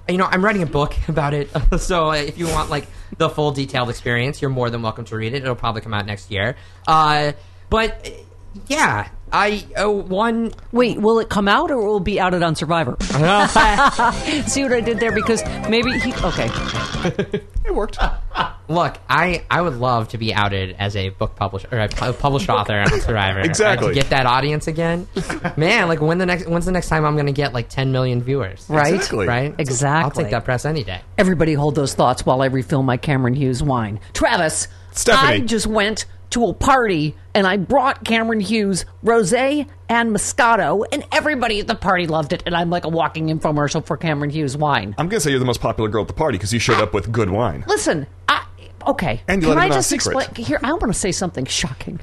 [0.09, 2.87] you know i'm writing a book about it so if you want like
[3.19, 6.05] the full detailed experience you're more than welcome to read it it'll probably come out
[6.07, 6.57] next year
[6.89, 7.33] uh
[7.71, 8.11] but uh,
[8.67, 12.55] yeah i uh, one Wait, will it come out or will it be outed on
[12.55, 12.97] Survivor?
[14.47, 15.13] See what I did there?
[15.13, 16.13] Because maybe he.
[16.15, 16.49] Okay.
[17.63, 17.99] It worked.
[18.69, 22.13] look i i would love to be outed as a book publisher or a pu-
[22.15, 23.89] published author on survivor Exactly.
[23.89, 25.07] to get that audience again
[25.57, 28.23] man like when the next when's the next time i'm gonna get like 10 million
[28.23, 28.95] viewers Right?
[28.95, 29.27] Exactly.
[29.29, 30.03] right Exactly.
[30.05, 33.35] i'll take that press any day Everybody hold those thoughts while I refill my Cameron
[33.35, 34.01] Hughes wine.
[34.15, 35.33] Travis, Stephanie.
[35.35, 41.05] I just went to a party and I brought Cameron Hughes rosé and Moscato, and
[41.13, 42.43] everybody at the party loved it.
[42.47, 44.95] And I'm like a walking infomercial for Cameron Hughes wine.
[44.99, 46.93] I'm gonna say you're the most popular girl at the party because you showed up
[46.95, 47.65] with good wine.
[47.69, 48.45] Listen, I,
[48.87, 49.23] okay.
[49.29, 50.17] And you Can let I him just secret.
[50.17, 50.47] explain?
[50.47, 52.01] Here, I want to say something shocking.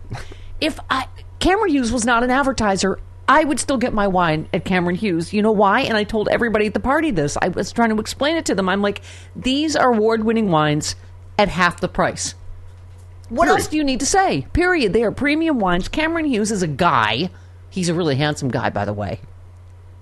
[0.62, 1.08] if I
[1.40, 5.34] Cameron Hughes was not an advertiser, I would still get my wine at Cameron Hughes.
[5.34, 5.82] You know why?
[5.82, 7.38] And I told everybody at the party this.
[7.42, 8.70] I was trying to explain it to them.
[8.70, 9.02] I'm like,
[9.36, 10.96] these are award-winning wines
[11.38, 12.36] at half the price.
[13.30, 13.60] What Period.
[13.60, 14.48] else do you need to say?
[14.54, 14.94] Period.
[14.94, 15.88] They are premium wines.
[15.88, 17.30] Cameron Hughes is a guy.
[17.70, 19.20] He's a really handsome guy, by the way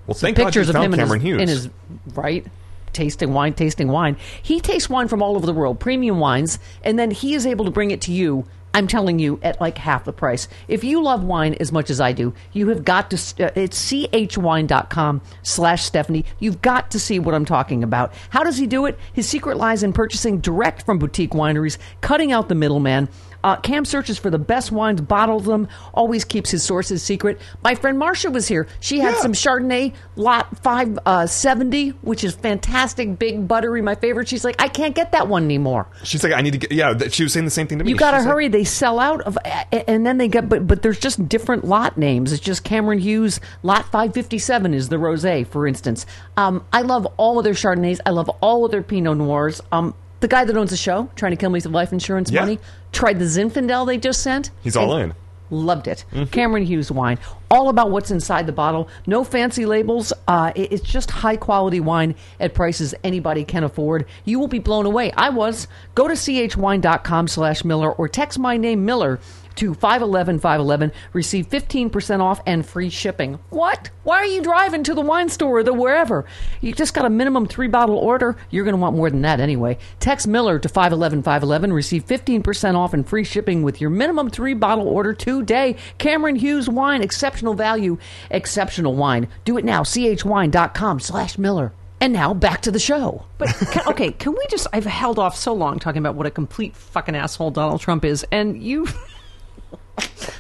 [0.08, 1.42] Well, thank God pictures you of him in Cameron his, Hughes.
[1.42, 1.70] in his
[2.14, 2.46] right
[2.94, 6.98] tasting wine tasting wine he tastes wine from all over the world premium wines and
[6.98, 10.04] then he is able to bring it to you I'm telling you, at like half
[10.04, 10.50] the price.
[10.68, 13.16] If you love wine as much as I do, you have got to.
[13.16, 16.26] Uh, it's chwine.com slash Stephanie.
[16.40, 18.12] You've got to see what I'm talking about.
[18.32, 19.00] How does he do it?
[19.14, 23.08] His secret lies in purchasing direct from boutique wineries, cutting out the middleman.
[23.46, 27.40] Uh, Cam searches for the best wines, bottles them, always keeps his sources secret.
[27.64, 28.66] My friend Marcia was here.
[28.80, 29.22] She had Yeah.
[29.22, 34.28] some Chardonnay lot 570, which is fantastic, big, buttery, my favorite.
[34.28, 35.86] She's like, I can't get that one anymore.
[36.04, 36.72] She's like, I need to get.
[36.72, 37.92] Yeah, she was saying the same thing to me.
[37.92, 38.48] You got to She's like, hurry.
[38.48, 39.38] they sell out of,
[39.72, 42.32] and then they get, but but there's just different lot names.
[42.32, 46.08] It's just Cameron Hughes lot 557 is the rosé, for instance.
[46.36, 48.00] Um, I love all of their Chardonnays.
[48.08, 49.62] I love all of their Pinot Noirs.
[49.72, 52.42] Um, the guy that owns the show, trying to kill me with life insurance Yeah.
[52.42, 52.60] money,
[52.92, 54.52] tried the Zinfandel they just sent.
[54.64, 55.14] He's all in.
[55.52, 56.06] Loved it.
[56.32, 57.20] Cameron Hughes wine.
[57.52, 58.88] All about what's inside the bottle.
[59.06, 60.12] No fancy labels.
[60.28, 64.06] Uh, it- it's just high quality wine at prices anybody can afford.
[64.26, 65.12] You will be blown away.
[65.16, 65.68] I was.
[65.94, 69.20] Go to chwine.com slash Miller or text my name Miller
[69.56, 70.92] to 511 511.
[71.14, 73.40] Receive 15% off and free shipping.
[73.50, 73.90] What?
[74.04, 76.26] Why are you driving to the wine store or the wherever?
[76.62, 78.36] You just got a minimum three bottle order.
[78.50, 79.78] You're going to want more than that anyway.
[80.00, 81.74] Text Miller to 511 511.
[81.74, 85.76] Receive 15% off and free shipping with your minimum three bottle order today.
[85.98, 87.02] Cameron Hughes Wine.
[87.02, 87.98] Exceptional value.
[88.30, 89.28] Exceptional wine.
[89.44, 89.82] Do it now.
[89.82, 91.74] chwine.com slash Miller.
[92.02, 93.26] And now back to the show.
[93.38, 94.68] But can, okay, can we just?
[94.74, 98.26] I've held off so long talking about what a complete fucking asshole Donald Trump is,
[98.32, 98.88] and you.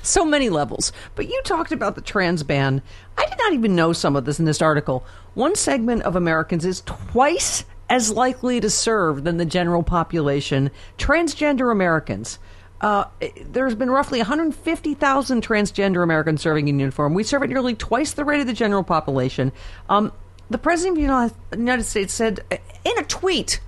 [0.01, 0.91] So many levels.
[1.15, 2.81] But you talked about the trans ban.
[3.17, 5.05] I did not even know some of this in this article.
[5.33, 10.71] One segment of Americans is twice as likely to serve than the general population.
[10.97, 12.39] Transgender Americans.
[12.81, 13.05] Uh,
[13.45, 17.13] there's been roughly 150,000 transgender Americans serving in uniform.
[17.13, 19.51] We serve at nearly twice the rate of the general population.
[19.89, 20.11] Um,
[20.49, 23.59] the president of the United- States said uh, in a tweet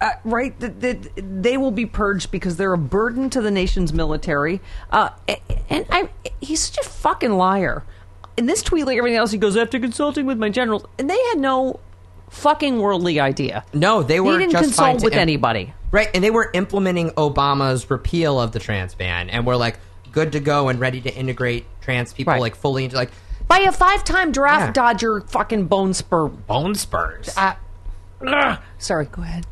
[0.00, 3.92] uh, right that, that they will be purged because they're a burden to the nation's
[3.92, 4.60] military.
[4.90, 5.10] Uh,
[5.70, 6.08] and I,
[6.40, 7.84] he's such a fucking liar.
[8.36, 11.18] In this tweet, like everything else, he goes after consulting with my generals, and they
[11.30, 11.78] had no
[12.30, 13.64] fucking worldly idea.
[13.72, 15.72] No, they were He didn't just fine consult with im- anybody.
[15.92, 19.78] Right, and they were implementing Obama's repeal of the trans ban, and were like
[20.10, 22.40] good to go and ready to integrate trans people Right.
[22.40, 23.10] like fully into like
[23.46, 24.72] By a five time draft Yeah.
[24.72, 26.26] dodger fucking bone spur.
[26.28, 27.32] bone spurs.
[27.36, 27.54] Uh.
[28.78, 29.46] Sorry, go ahead.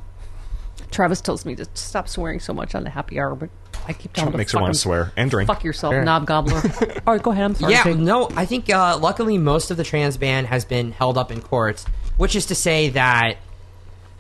[0.92, 3.50] Travis tells me to stop swearing so much on the happy hour, but
[3.88, 5.48] I keep telling him makes to her wanna swear and drink.
[5.48, 6.04] Fuck yourself, Yeah.
[6.04, 6.62] knob gobbler.
[7.06, 7.44] All right, go ahead.
[7.44, 7.72] I'm sorry.
[7.72, 11.32] yeah, no, I think uh, luckily most of the trans ban has been held up
[11.32, 11.84] in courts,
[12.16, 13.38] which is to say that.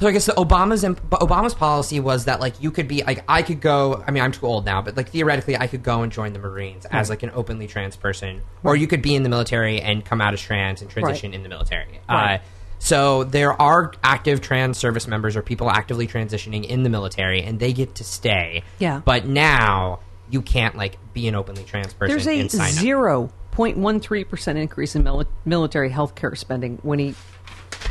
[0.00, 3.42] So I guess the Obama's Obama's policy was that like you could be like I
[3.42, 4.02] could go.
[4.04, 6.40] I mean, I'm too old now, but like theoretically, I could go and join the
[6.40, 10.04] Marines as like an openly trans person, or you could be in the military and
[10.04, 11.36] come out as trans and transition Right.
[11.36, 12.00] in the military.
[12.08, 12.36] Right.
[12.36, 12.38] Uh,
[12.82, 17.60] so there are active trans service members or people actively transitioning in the military, and
[17.60, 18.64] they get to stay.
[18.80, 19.02] Yeah.
[19.04, 22.12] But now you can't like be an openly trans person.
[22.12, 22.74] There's a and sign up.
[22.74, 27.14] zero point one three percent increase in mili- military health care spending when he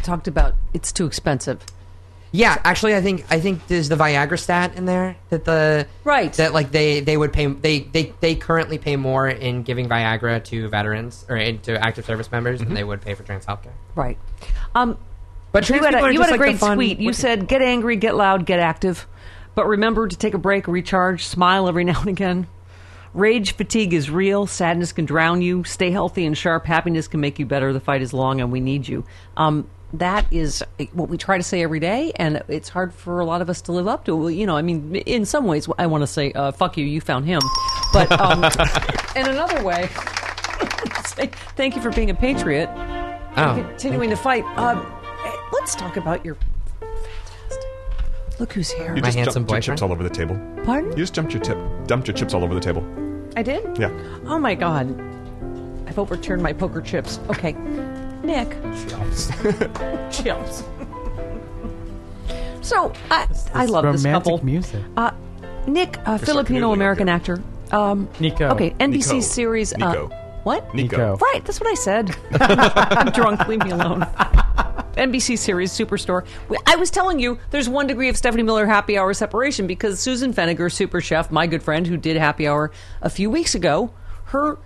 [0.04, 1.63] talked about it's too expensive.
[2.34, 6.32] Yeah, actually, I think I think there's the Viagra stat in there that the Right.
[6.34, 10.41] that like they they would pay they they they currently pay more in giving Viagra
[10.46, 13.74] to veterans or to active service members than they would pay for trans healthcare.
[13.96, 14.17] Right.
[14.76, 14.98] Um,
[15.52, 17.00] But you had a, you had a like great fun- tweet.
[17.00, 19.08] You said, "Get angry, get loud, get active,
[19.54, 22.48] but remember to take a break, recharge, smile every now and again."
[23.13, 24.48] Rage fatigue is real.
[24.48, 25.65] Sadness can drown you.
[25.65, 26.65] Stay healthy and sharp.
[26.65, 27.74] Happiness can make you better.
[27.74, 29.04] The fight is long, and we need you.
[29.36, 33.25] Um, that is what we try to say every day, and it's hard for a
[33.25, 34.15] lot of us to live up to.
[34.15, 36.86] Well, You know, I mean, in some ways, I want to say, uh, "Fuck you,
[36.86, 37.41] you found him,"
[37.93, 38.43] but um,
[39.15, 39.89] in another way,
[41.06, 42.69] say, thank you for being a patriot
[43.38, 44.43] Oh, continuing to fight.
[44.58, 44.80] Um,
[45.25, 46.36] eh, let's talk about your
[46.80, 48.39] fantastic.
[48.39, 48.95] Look who's here.
[48.95, 50.36] You My just handsome dumped your chips all over the table.
[50.65, 50.91] Pardon?
[50.91, 52.84] You just dumped your tip, dumped your chips all over the table.
[53.38, 53.77] I did.
[53.77, 53.89] Yeah.
[54.25, 54.88] Oh my god.
[55.88, 57.19] I've overturned my poker chips.
[57.30, 57.54] Okay,
[58.23, 58.49] Nick.
[60.12, 60.63] Chips.
[62.62, 64.45] so I I love this romantic couple.
[64.45, 64.84] music.
[64.95, 65.12] Uh,
[65.67, 67.41] Nick, a Filipino American actor.
[67.71, 68.49] Um, Nico.
[68.49, 69.19] Okay, NBC Nico.
[69.21, 69.77] series.
[69.77, 70.07] Nico.
[70.07, 70.73] Uh, what?
[70.73, 71.17] Nico.
[71.17, 72.15] Right, that's what I said.
[72.39, 73.47] I'm drunk.
[73.47, 74.01] Leave me alone.
[74.97, 76.25] NBC series Superstore.
[76.67, 80.34] I was telling you, there's one degree of Stephanie Miller happy hour separation because Susan
[80.34, 83.93] Feniger, super chef, my good friend who did happy hour a few weeks ago,
[84.25, 84.57] her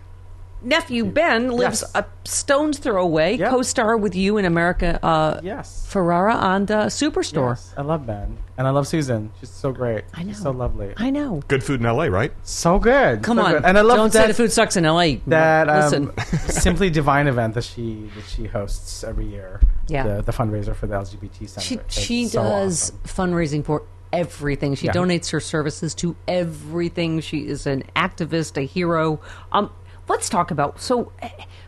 [0.65, 1.91] nephew Ben lives Yes.
[1.95, 3.49] a stone's throw away, Yep.
[3.51, 4.99] co-star with you in America.
[5.04, 5.88] Uh, Yes.
[5.89, 7.51] Ferrera on the Superstore.
[7.51, 8.38] Yes, I love Ben.
[8.58, 9.32] And I love Susan.
[9.39, 10.06] She's so great.
[10.13, 10.30] I know.
[10.30, 10.93] She's so lovely.
[10.97, 11.41] I know.
[11.47, 12.32] Good food in L.A., right?
[12.43, 13.21] so good.
[13.21, 13.65] Come so on, good.
[13.65, 15.21] And I love don't that, say the food sucks in L.A.
[15.28, 19.60] that Listen, um, Simply Divine event that she that she hosts every year.
[19.88, 20.04] Yeah.
[20.08, 21.62] The, the fundraiser for the LGBT center.
[21.65, 23.32] She It's she so does awesome.
[23.32, 24.75] fundraising for everything.
[24.75, 24.93] She Yeah.
[24.93, 27.19] donates her services to everything.
[27.19, 29.19] She is an activist, a hero.
[29.51, 29.69] Um,
[30.07, 31.11] let's talk about so.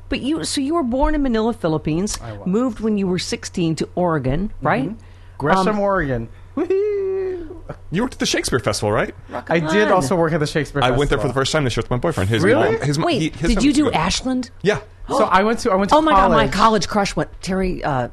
[0.09, 2.17] But you, so you were born in Manila, Philippines.
[2.45, 4.95] Moved when you were 16 to Oregon, right?
[5.37, 6.29] Gresham, Um, Oregon.
[6.55, 7.63] Woohoo!
[7.91, 9.13] You worked at the Shakespeare Festival, right?
[9.49, 9.91] I did on.
[9.93, 10.81] also work at the Shakespeare.
[10.81, 11.41] I went there for the Festival.
[11.41, 12.29] first time this year with my boyfriend.
[12.29, 12.71] His Really?
[12.73, 13.93] mom- his, mo- Wait, he- his did you family's do good.
[13.95, 14.51] Ashland?
[14.61, 14.79] Yeah.
[15.09, 16.51] So I went to I went to Oh my god, my college.
[16.53, 18.09] college crush went Terry uh,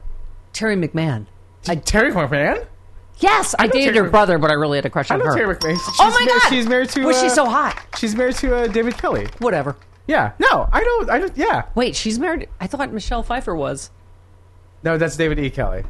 [0.52, 1.26] Terry McMahon.
[1.66, 2.64] I, Terry McMahon.
[3.18, 5.14] Yes, I, know dated Terry her Mc- brother, but I really had a crush I
[5.14, 5.34] on know her.
[5.36, 5.74] Terry McMahon.
[5.74, 7.04] She's oh my mar- god, she's married to.
[7.04, 7.84] Was she uh, so hot?
[7.98, 9.26] She's married to uh, David Kelly.
[9.38, 9.74] Whatever.
[10.06, 10.32] Yeah.
[10.38, 11.10] No, I don't.
[11.10, 11.36] I don't.
[11.36, 11.62] Yeah.
[11.74, 12.48] Wait, she's married.
[12.60, 13.90] I thought Michelle Pfeiffer was.
[14.82, 15.48] No, that's David E.
[15.50, 15.84] Kelley.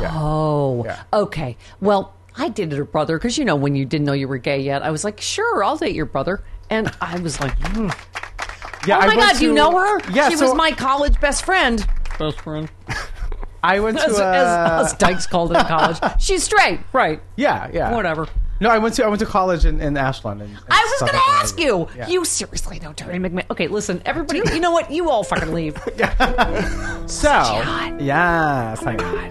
[0.00, 1.02] Oh, Yeah.
[1.12, 1.56] okay.
[1.80, 4.60] Well, I dated her brother because you know when you didn't know you were gay
[4.60, 7.88] yet, I was like, sure, I'll date your brother, and I was like, hmm.
[8.86, 8.96] Yeah.
[8.96, 10.00] oh I my went god, do you know her?
[10.12, 10.28] Yeah.
[10.28, 11.86] she so was my college best friend.
[12.18, 12.70] Best friend,
[13.62, 14.04] I went to.
[14.06, 14.24] as, Uh,
[14.84, 15.98] as us dykes called it in college.
[16.20, 17.20] She's straight, right?
[17.36, 17.70] yeah.
[17.72, 17.94] Yeah.
[17.94, 18.26] Whatever.
[18.62, 20.40] No, I went to I went to college in, in Ashland.
[20.40, 21.88] In, in I was going to ask you.
[21.96, 22.08] Yeah.
[22.08, 23.44] You seriously know Terry McMahon?
[23.50, 24.40] Okay, listen, everybody.
[24.54, 24.88] You know what?
[24.88, 25.76] You all fucking leave.
[25.96, 27.06] yeah.
[27.06, 27.28] So
[27.98, 28.74] yeah,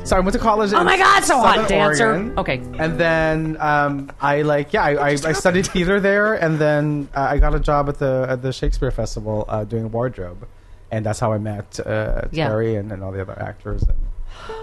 [0.04, 0.74] so I went to college.
[0.74, 2.08] Oh my God, so hot, Southern dancer.
[2.08, 2.40] Oregon.
[2.40, 2.58] Okay.
[2.78, 7.22] and then um, I like yeah, I, I, I studied theater there, and then uh,
[7.22, 10.46] I got a job at the at the Shakespeare Festival uh, doing wardrobe,
[10.92, 12.50] and that's how I met uh, Yeah.
[12.50, 13.98] Terry and, and all the other actors and,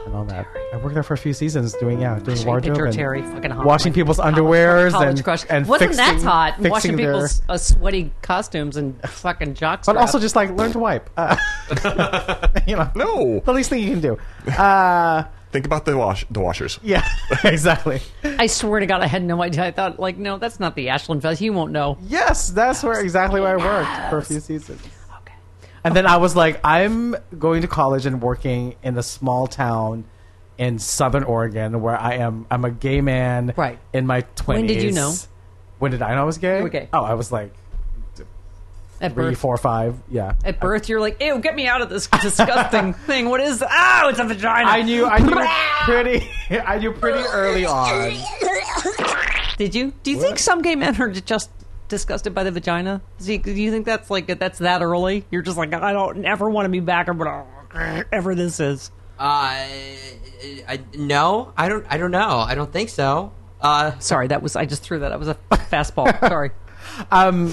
[0.06, 0.46] and all that.
[0.72, 3.22] I worked there for a few seasons doing yeah, doing Sure wardrobe picture and Terry
[3.22, 3.64] fucking hot.
[3.66, 5.44] washing like people's underwears college and crush.
[5.50, 6.52] and wasn't fixing, that hot?
[6.56, 9.86] fixing Washing their, people's uh, sweaty costumes and fucking jocks.
[9.86, 11.08] but also just like learn to wipe.
[11.16, 11.36] Uh,
[12.66, 13.40] you know, No.
[13.40, 14.18] the least thing you can do.
[14.52, 16.78] Uh, Think about the wash the washers.
[16.82, 17.08] yeah,
[17.42, 18.02] exactly.
[18.22, 19.64] I swear to God, I had no idea.
[19.64, 21.40] I thought, like, no, that's not the Ashland Fest.
[21.40, 21.96] You won't know.
[22.02, 24.82] Yes, that's where exactly where I worked for a few seasons.
[25.88, 30.04] And then I was like, I'm going to college and working in a small town
[30.58, 32.46] in Southern Oregon where I am.
[32.50, 33.54] I'm a gay man.
[33.56, 33.78] Right.
[33.94, 34.46] In my twenties.
[34.46, 35.14] When did you know?
[35.78, 36.58] When did I know I was gay?
[36.58, 36.90] You were gay.
[36.92, 37.54] Oh, I was like
[39.00, 39.96] At three, birth, four, five.
[40.10, 40.34] Yeah.
[40.44, 43.30] at birth, you're like, ew, get me out of this disgusting thing.
[43.30, 43.62] What is?
[43.66, 44.68] Oh, it's a vagina.
[44.68, 45.06] I knew.
[45.06, 45.34] I knew
[45.86, 46.28] pretty.
[46.66, 48.12] I knew pretty early on.
[49.56, 49.94] Did you?
[50.02, 51.48] Do you think some gay men are just
[51.88, 53.00] disgusted by the vagina?
[53.20, 55.24] Zeke, do you think that's like that's that early?
[55.30, 58.90] You're just like, I don't ever want to be back or whatever this is.
[59.18, 59.64] Uh,
[60.68, 61.84] I, no, I don't.
[61.88, 62.38] I don't know.
[62.38, 63.32] I don't think so.
[63.60, 65.08] Uh, Sorry, that was I just threw that.
[65.08, 66.18] That was a fastball.
[66.20, 66.50] Sorry.
[67.10, 67.52] Um.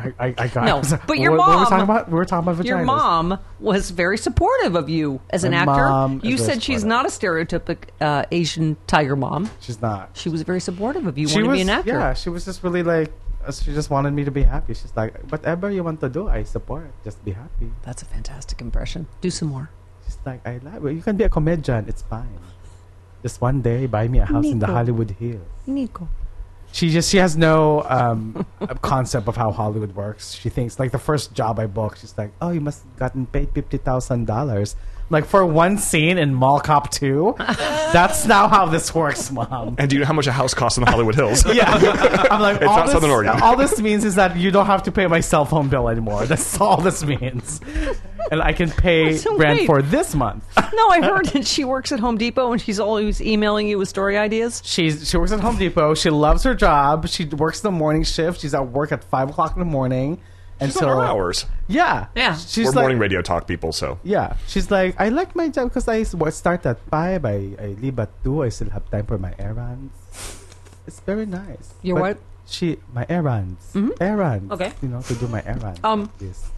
[0.00, 2.08] I, I, I got No, but your what, What were we mom- talking about?
[2.08, 2.68] We were talking about vaginas.
[2.68, 5.88] Your mom was very supportive of you as an My actor.
[5.88, 9.50] mom you is very said she's not a stereotypic uh, Asian tiger mom.
[9.60, 10.10] She's not.
[10.14, 11.90] She was very supportive of you she wanting was, to be an actor.
[11.92, 13.12] Yeah, she was just really like,
[13.46, 14.74] uh, she just wanted me to be happy.
[14.74, 16.90] She's like, whatever you want to do, I support.
[17.04, 17.70] Just be happy.
[17.82, 19.06] That's a fantastic impression.
[19.20, 19.70] Do some more.
[20.04, 20.92] She's like, I love it.
[20.94, 21.88] You can be a comedian.
[21.88, 22.38] It's fine.
[23.22, 25.42] Just one day, buy me a house in the Hollywood Hills.
[25.66, 26.08] Nico.
[26.72, 28.46] She just she has no um,
[28.82, 30.34] concept of how Hollywood works.
[30.34, 33.26] She thinks like the first job I booked, she's like, "Oh, you must have gotten
[33.26, 34.76] paid fifty thousand dollars."
[35.12, 39.74] Like for one scene in Mall Cop Two, that's now how this works, mom.
[39.76, 41.44] And do you know how much a house costs in the Hollywood Hills?
[41.52, 41.68] Yeah,
[42.30, 43.42] I'm like, It's all not this, Southern Oregon.
[43.42, 46.26] all this means is that you don't have to pay my cell phone bill anymore.
[46.26, 47.60] That's all this means,
[48.32, 49.66] and I can pay So rent wait.
[49.66, 50.44] for this month.
[50.72, 53.88] No, I heard that she works at Home Depot and she's always emailing you with
[53.88, 54.62] story ideas.
[54.64, 55.94] She's she works at Home Depot.
[55.94, 57.06] She loves her job.
[57.08, 58.40] She works the morning shift.
[58.40, 60.20] She's at work at five o'clock in the morning
[60.60, 61.44] It's until not our hours.
[61.68, 62.36] Yeah, Yeah.
[62.36, 65.68] She's We're like, morning radio talk people, so Yeah, she's like, I like my job
[65.68, 67.24] because I start at five.
[67.24, 68.42] I, I leave at two.
[68.44, 69.92] I still have time for my errands.
[70.86, 71.74] It's very nice.
[71.82, 72.18] Your But what?
[72.46, 73.62] She my errands.
[74.00, 74.50] Errands.
[74.52, 74.72] Okay.
[74.82, 75.80] You know to do my errands.
[75.84, 76.50] Um, Yes.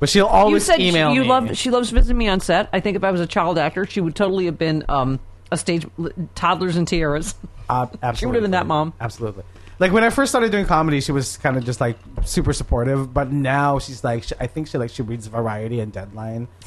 [0.00, 1.20] But she'll You always said she- you me.
[1.28, 2.68] love she loves visiting me on set.
[2.72, 5.18] I think if I was a child actor, she would totally have been um,
[5.50, 5.86] a stage
[6.34, 7.34] toddlers and tiaras.
[7.68, 8.16] Uh, absolutely.
[8.18, 8.92] She would have been that mom.
[9.00, 9.42] Absolutely.
[9.80, 13.12] Like when I first started doing comedy, she was kind of just like super supportive.
[13.14, 16.48] But now she's like, she, I think she like she reads Variety and Deadline.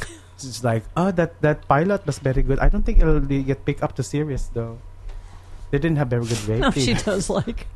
[0.42, 2.58] She's like, oh, that that pilot was very good.
[2.58, 4.80] I don't think it'll get picked up to series though.
[5.70, 6.62] They didn't have very good ratings.
[6.62, 6.86] No, ratings.
[7.00, 7.68] she does like.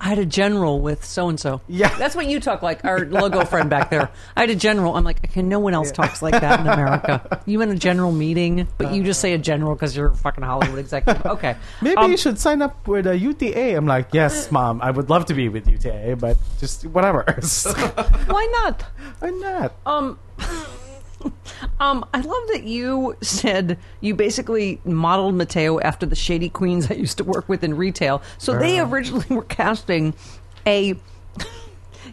[0.00, 1.60] I had a general with so and so.
[1.68, 1.94] Yeah.
[1.98, 2.84] that's what you talk like.
[2.86, 4.10] Our logo friend back there.
[4.34, 4.96] I had a general.
[4.96, 7.42] I'm like, okay, no one else talks like that in America.
[7.44, 10.42] You in a general meeting, but you just say a general because you're a fucking
[10.42, 11.26] Hollywood executive.
[11.26, 13.76] Okay, Maybe Um, you should sign up with a UTA.
[13.76, 17.22] I'm like, yes, mom, I would love to be with UTA, but just whatever.
[18.26, 18.82] Why not?
[19.18, 19.74] Why not?
[19.84, 20.18] Um,
[21.80, 26.94] um, I love that you said you basically modeled Mateo after the shady queens I
[26.94, 28.22] used to work with in retail.
[28.38, 30.14] So they originally were casting
[30.66, 30.94] a.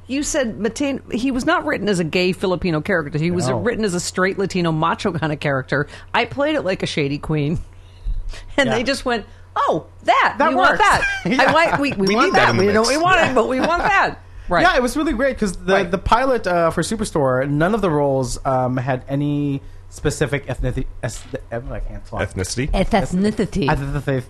[0.10, 1.00] You said Mateo.
[1.12, 3.18] He was not written as a gay Filipino character.
[3.20, 3.60] He was No.
[3.60, 5.88] written as a straight Latino macho kind of character.
[6.14, 7.60] I played it like a shady queen,
[8.58, 8.76] and Yeah.
[8.76, 9.26] they just went.
[9.58, 10.80] Oh, that, That we want works.
[10.80, 11.22] that.
[11.26, 11.44] Yeah.
[11.44, 12.58] I want, we, we, We want that that.
[12.60, 12.90] we know mix.
[12.90, 14.20] we want it, but we want that.
[14.50, 14.62] Right.
[14.64, 15.92] Yeah, it was really great because the Right.
[15.92, 20.86] the pilot uh, for Superstore, none of the roles um, had any specific ethnicity.
[21.04, 22.22] Es- I can't talk.
[22.22, 22.70] Ethnicity.
[22.72, 23.68] Ethnicity.
[23.68, 24.24] Ethnicity.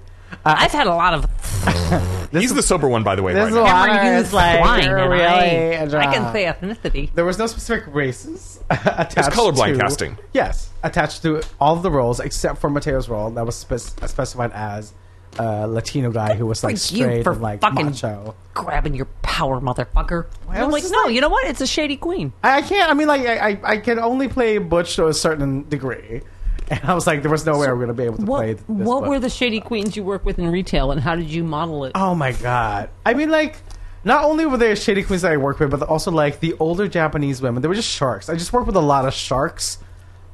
[0.43, 1.23] I've had a lot of.
[2.31, 3.33] He's the sober one, by the way.
[3.33, 3.73] There's Right a now.
[3.73, 5.23] lot Never of used it's like swine, and really.
[5.23, 7.13] I, I uh, can say ethnicity.
[7.13, 9.15] There was no specific races attached.
[9.31, 10.17] colorblind to, casting.
[10.33, 14.51] Yes, attached to all of the roles except for Mateo's role that was spec- specified
[14.51, 14.93] as
[15.39, 18.35] a Latino guy who was like straight for and like fucking- macho.
[18.53, 20.25] Grabbing your power, motherfucker.
[20.47, 21.45] Well, I'm like, no, like- you know what?
[21.47, 22.33] It's a shady queen.
[22.43, 22.89] I I can't.
[22.89, 26.21] I mean, like I, I, I can only play Butch to a certain degree,
[26.71, 28.25] and I was like, there was no way we were going to be able to
[28.25, 28.53] What, play.
[28.53, 29.09] This what Butch.
[29.09, 31.91] were the shady queens you work with in retail, and how did you model it?
[31.95, 32.89] Oh my god!
[33.05, 33.57] I mean, like,
[34.03, 36.87] not only were there shady queens that I worked with, but also like the older
[36.87, 37.61] Japanese women.
[37.61, 38.27] They were just sharks.
[38.29, 39.77] I just worked with a lot of sharks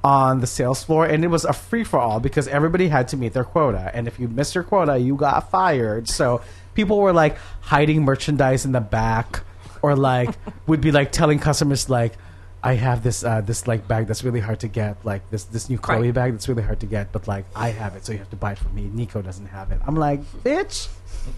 [0.04, 3.18] on the sales floor, and it was a free for all because everybody had to
[3.18, 6.10] meet their quota, and if you missed your quota, you got fired.
[6.10, 6.42] So
[6.74, 9.42] people were like hiding merchandise in the back,
[9.82, 10.30] or like
[10.68, 12.14] would be like telling customers like.
[12.66, 15.70] I have this uh, this like bag that's really hard to get, like this this
[15.70, 16.14] new Chloe Right.
[16.14, 18.38] bag that's really hard to get, but like I have it, so you have to
[18.38, 18.84] buy it from me.
[18.84, 19.82] Nico doesn't have it.
[19.86, 20.88] I'm like, bitch,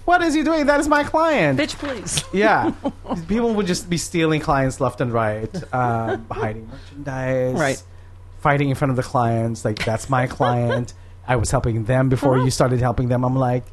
[0.05, 0.67] what is he doing?
[0.67, 1.59] That is my client.
[1.59, 2.23] Bitch, please.
[2.31, 2.73] Yeah,
[3.27, 7.81] people would just be stealing clients left and right, um, hiding merchandise, Right.
[8.45, 10.93] Fighting in front of the clients, like that's my client.
[11.27, 12.45] I was helping them before Uh-huh.
[12.45, 13.25] you started helping them.
[13.25, 13.63] I'm like,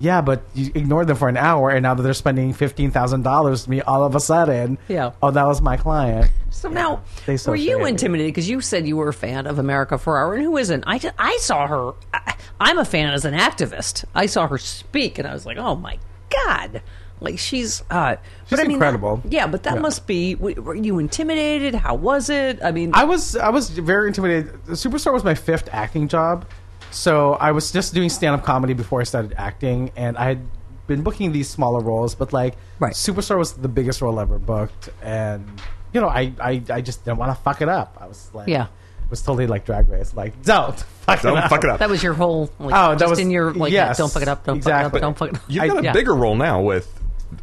[0.00, 3.22] yeah, but you ignored them for an hour, and now that they're spending fifteen thousand
[3.22, 5.12] dollars to me, all of a sudden, Yeah.
[5.22, 6.30] oh, that was my client.
[6.50, 9.60] So now, They so were you intimidated because you said you were a fan of
[9.60, 10.82] America Ferrera, and who isn't?
[10.88, 11.92] I, I saw her.
[12.12, 14.04] I, I'm a fan as an activist.
[14.12, 15.98] I saw her speak, and I was like, oh my
[16.30, 16.82] god,
[17.20, 17.82] like she's.
[17.90, 19.16] Uh, She's but I mean, incredible.
[19.18, 19.80] that- yeah, but that Yeah.
[19.80, 20.34] must be.
[20.34, 21.74] Were you intimidated?
[21.74, 22.60] How was it?
[22.62, 24.52] I mean, I was I was very intimidated.
[24.66, 26.44] Superstore was my fifth acting job,
[26.90, 30.40] so I was just doing stand up comedy before I started acting, and I had
[30.86, 32.92] been booking these smaller roles, but like Right.
[32.92, 35.44] Superstore was the biggest role ever booked, and
[35.92, 37.96] you know I I, I just didn't want to fuck it up.
[38.00, 38.64] I was like, Yeah.
[38.66, 41.50] it was totally like Drag Race, like don't fuck Don't it up.
[41.50, 41.78] fuck it up.
[41.80, 42.50] that was your whole.
[42.60, 43.72] Like, Oh, that just was- in your like.
[43.72, 44.44] yes, don't fuck it up.
[44.44, 44.84] Don't exactly.
[44.84, 45.02] fuck it up.
[45.02, 45.42] Don't fuck it up.
[45.48, 45.92] You've I- got a yeah.
[45.92, 46.92] bigger role now with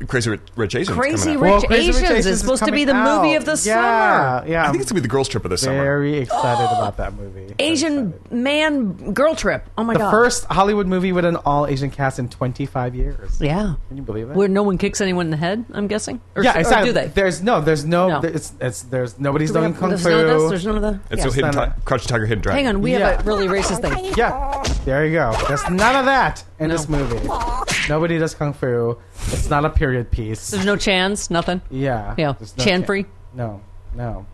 [0.07, 0.97] Crazy Rich, Rich Asians.
[0.97, 1.41] Crazy coming out.
[1.41, 3.51] Rich Well, Crazy Rich Asians Asians is supposed to be coming the movie of the
[3.65, 4.49] yeah, summer.
[4.51, 5.81] Yeah, I think it's gonna be the girls' trip of the summer.
[5.83, 7.53] very excited about that movie.
[7.59, 9.69] Asian man girl trip.
[9.77, 10.07] Oh my god.
[10.07, 13.39] The first Hollywood movie with an all Asian cast in 25 years.
[13.41, 13.75] Yeah.
[13.87, 14.35] Can you believe it?
[14.35, 16.19] Where no one kicks anyone in the head, I'm guessing?
[16.35, 16.89] Or, yeah, or exactly.
[16.89, 17.07] do they?
[17.07, 18.21] There's no, there's no, No.
[18.27, 20.09] It's, it's, there's nobody's Do we doing have- kung there's fu.
[20.09, 20.49] none of this?
[20.49, 20.99] There's none of the.
[21.11, 21.29] It's yeah.
[21.29, 22.65] a hidden Stand ti- Crouch Tiger, Hidden Dragon.
[22.65, 23.11] Hang on, we Yeah.
[23.11, 24.13] have a really racist thing.
[24.17, 25.35] yeah, there you go.
[25.47, 27.19] There's none of that in this movie.
[27.89, 28.97] Nobody does kung fu.
[29.27, 30.51] It's not a period piece.
[30.51, 31.61] There's no chans, nothing.
[31.69, 32.33] Yeah, Yeah.
[32.33, 33.05] There's no Chan cha- free?
[33.33, 33.61] No,
[33.95, 34.25] no.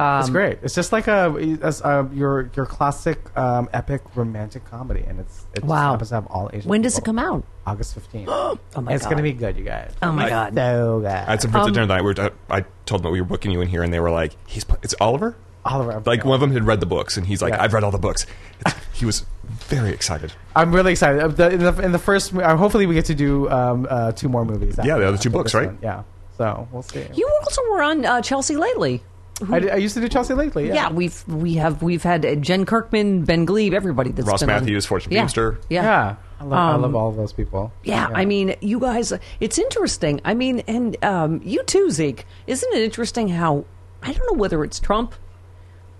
[0.00, 0.58] Um, It's great.
[0.62, 5.44] It's just like a, as a your your classic um, epic romantic comedy, and it's
[5.54, 5.90] it just Wow.
[5.92, 6.68] happens to have all Asian.
[6.68, 7.14] When does it people.
[7.14, 7.44] come out?
[7.66, 8.26] August 15th.
[8.76, 9.10] Oh my it's god.
[9.10, 9.92] gonna be good, you guys.
[10.02, 10.54] Oh my I- god.
[10.54, 11.06] So good.
[11.08, 12.04] I had some friends Um, at dinner that night.
[12.04, 14.36] We were, I told them we were booking you in here, and they were like,
[14.46, 15.34] "He's it's Oliver."
[15.64, 17.62] Oliver, I'm- Like one of them had read the books, and he's like, Yeah.
[17.62, 18.24] "I've read all the books."
[18.60, 19.26] It's, he was
[19.64, 20.32] very excited.
[20.56, 21.20] I'm really excited.
[21.22, 24.12] Uh, The, in, the, in the first, uh, hopefully, we get to do um, uh,
[24.12, 24.78] two more movies.
[24.82, 25.66] Yeah, the other two books, right?
[25.66, 25.78] one.
[25.82, 26.02] Yeah.
[26.36, 27.04] So we'll see.
[27.14, 29.02] You also were on uh, Chelsea lately.
[29.50, 30.66] I, I used to do Chelsea lately.
[30.68, 30.74] Yeah.
[30.74, 30.90] Yeah.
[30.90, 34.60] we've we have we've had uh, Jen Kirkman, Ben Gleib, everybody that's Ross been on-
[34.62, 35.24] Mathews, Fortune yeah.
[35.24, 35.58] Feimster.
[35.68, 35.82] Yeah.
[35.82, 36.16] Yeah.
[36.40, 37.72] I love, I Um, love all of those people.
[37.82, 40.20] Yeah, I mean, you guys, it's interesting.
[40.24, 42.24] I mean, and um, you too, Zeke.
[42.46, 43.64] Isn't it interesting how,
[44.04, 45.16] I don't know whether it's Trump,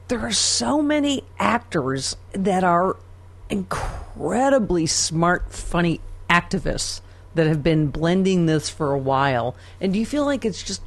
[0.06, 2.96] there are so many actors that are
[3.50, 7.00] incredibly smart, funny activists
[7.34, 9.54] that have been blending this for a while.
[9.80, 10.82] And do you feel like it's just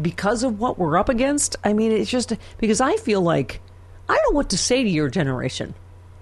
[0.00, 1.56] because of what we're up against?
[1.64, 3.60] I mean, it's just because I feel like
[4.08, 5.74] I don't know what to say to your generation.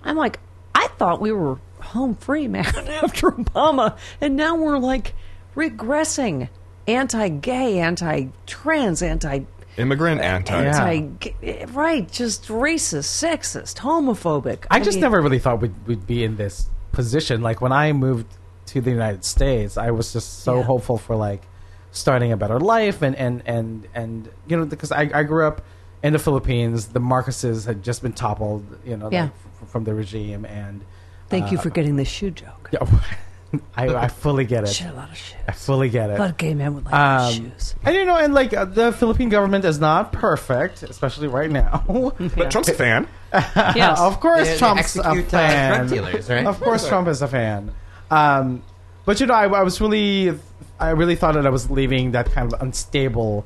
[0.03, 0.39] I'm like,
[0.75, 2.67] I thought we were home free, man,
[3.03, 5.15] after Obama, and now we're like
[5.55, 6.49] regressing,
[6.87, 9.41] anti-gay, anti-trans, anti.
[9.41, 9.60] Immigrant anti.
[9.77, 9.85] Yeah.
[9.85, 10.55] anti.
[10.55, 12.11] anti right?
[12.11, 14.67] Just racist, sexist, homophobic.
[14.71, 17.41] I just mean, never really thought we'd, we'd be in this position.
[17.43, 18.27] Like when I moved
[18.67, 20.63] to the United States, I was just so Yeah.
[20.65, 21.43] hopeful for like
[21.93, 25.63] starting a better life and and and and you know because I, I grew up
[26.03, 26.89] in the Philippines.
[26.89, 29.23] The Marcoses had just been toppled, you know, Yeah.
[29.25, 30.85] like, f- from the regime and.
[31.29, 32.71] Thank you for uh, getting this shoe joke.
[33.53, 34.69] Yeah, I, I fully get it.
[34.69, 35.37] Shit, a lot of shit.
[35.49, 36.15] I fully get it.
[36.15, 37.75] A lot of gay men would like Um, shoes.
[37.83, 41.85] and you know, and like uh, the Philippine government is not perfect, especially right now.
[42.37, 43.09] But Trump's a fan.
[43.33, 43.99] Yes.
[44.01, 45.77] of course, They- they Trump's a execute, uh, fan.
[45.87, 46.47] drug dealers, right?
[46.47, 47.73] Of course, Trump is a fan.
[48.11, 48.63] Um,
[49.05, 50.39] but you know, I, I was really,
[50.79, 53.45] I really thought that I was leaving that kind of unstable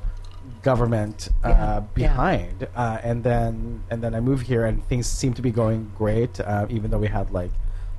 [0.61, 1.79] government uh, Yeah.
[1.93, 5.91] behind, uh, and then and then I moved here, and things seem to be going
[5.97, 7.51] great, uh, even though we had like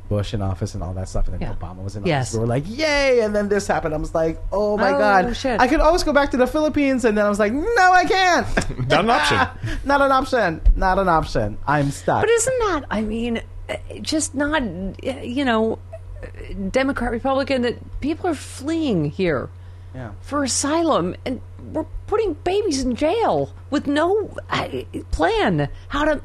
[0.09, 1.55] Bush in office and all that stuff, and then Yeah.
[1.55, 2.29] Obama was in Yes.
[2.29, 2.35] office.
[2.35, 3.95] We were like, "Yay!" And then this happened.
[3.95, 5.61] I was like, "Oh my Oh, god!" shit.
[5.61, 8.05] I could always go back to the Philippines, and then I was like, "No, I
[8.05, 8.47] can't.
[8.89, 9.39] Not an option.
[9.85, 10.61] Not an option.
[10.77, 11.59] Not an option.
[11.67, 14.63] I'm stuck." But isn't that, I mean, uh, just not,
[15.03, 15.79] you know,
[16.23, 16.27] uh,
[16.71, 19.49] Democrat, Republican, that people are fleeing here
[19.95, 20.11] yeah.
[20.21, 21.41] for asylum and
[21.73, 24.69] we're putting babies in jail with no uh,
[25.11, 26.21] plan how to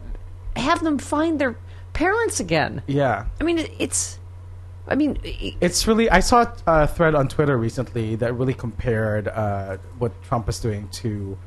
[0.55, 1.55] have them find their
[1.93, 2.81] parents again.
[2.87, 3.25] Yeah.
[3.39, 4.17] I mean, it- it's,
[4.87, 5.17] I mean,
[5.61, 6.09] It's really.
[6.09, 10.87] I saw a thread on Twitter recently that really compared uh, what Trump was doing
[11.03, 11.37] to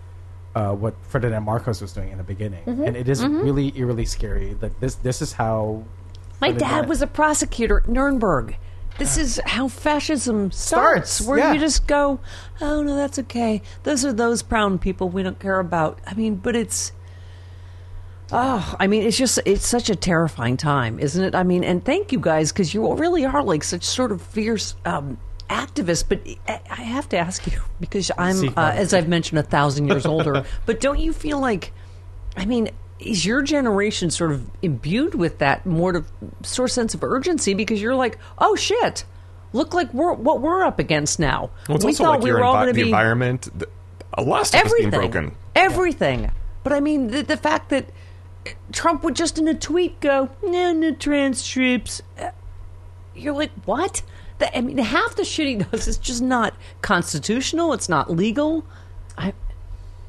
[0.55, 2.84] uh, what Ferdinand Marcos was doing in the beginning, Mm-hmm.
[2.84, 4.55] and it is really eerily scary.
[4.55, 5.82] That this this is how
[6.40, 8.57] my Ferdinand- dad was a prosecutor at Nuremberg.
[8.99, 11.53] This is how fascism starts, Starts, where yeah.
[11.53, 12.20] you just go,
[12.61, 13.61] oh no, that's okay.
[13.82, 15.99] Those are those brown people we don't care about.
[16.07, 16.92] I mean, but it's,
[18.32, 21.34] oh, I mean, it's just, it's such a terrifying time, isn't it?
[21.34, 24.74] I mean, and thank you guys because you really are like such sort of fierce
[24.84, 25.18] um,
[25.48, 26.04] activists.
[26.08, 29.88] But I I have to ask you because I'm, uh, as I've mentioned, a thousand
[29.88, 30.44] years older.
[30.66, 31.72] but don't you feel like?
[32.36, 36.04] I mean, is your generation sort of imbued with that more to,
[36.42, 39.04] sort of sense of urgency because you're like, oh shit,
[39.52, 41.50] look like we're what we're up against now.
[41.68, 43.48] Well, it's we also thought like we were all going to the be environment.
[43.56, 43.68] The,
[44.16, 45.36] a lot of stuff everything, is being broken.
[45.54, 46.30] everything.
[46.62, 47.86] But I mean, the, the fact that
[48.72, 52.03] Trump would just in a tweet go, no, no trans troops.
[53.14, 54.03] You're like, what?
[54.38, 57.72] The, I mean, half the shit he does is just not constitutional.
[57.72, 58.64] It's not legal.
[59.16, 59.32] I,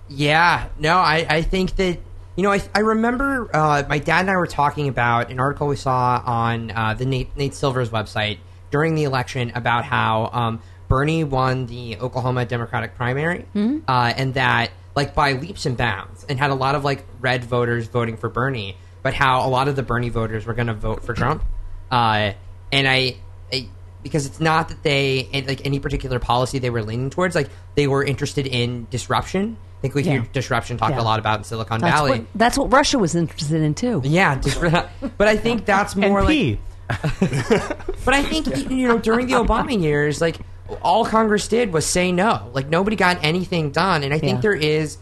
[0.10, 2.00] Yeah, no, I, I think that
[2.36, 5.68] you know I, I remember uh, my dad and I were talking about an article
[5.68, 8.40] we saw on uh, the Nate, Nate Silver's website
[8.72, 13.46] during the election about how um, Bernie won the Oklahoma Democratic primary,
[13.88, 17.44] uh, and that like by leaps and bounds, and had a lot of like red
[17.44, 20.74] voters voting for Bernie, but how a lot of the Bernie voters were going to
[20.74, 21.44] vote for Trump,
[21.92, 22.32] uh,
[22.72, 23.18] and I,
[23.52, 23.68] I
[24.04, 27.88] because it's not that they like any particular policy they were leaning towards like they
[27.88, 29.58] were interested in disruption.
[29.78, 31.02] I think we hear disruption talked Yeah.
[31.02, 32.12] a lot about in silicon that's valley.
[32.20, 34.02] what that's what Russia was interested in too.
[34.04, 36.58] yeah disrupt- but i think that's and more like
[36.90, 40.38] but i think you know during the obama years like
[40.82, 44.42] all congress did was say no like nobody got anything done and i think Yeah.
[44.42, 44.98] there is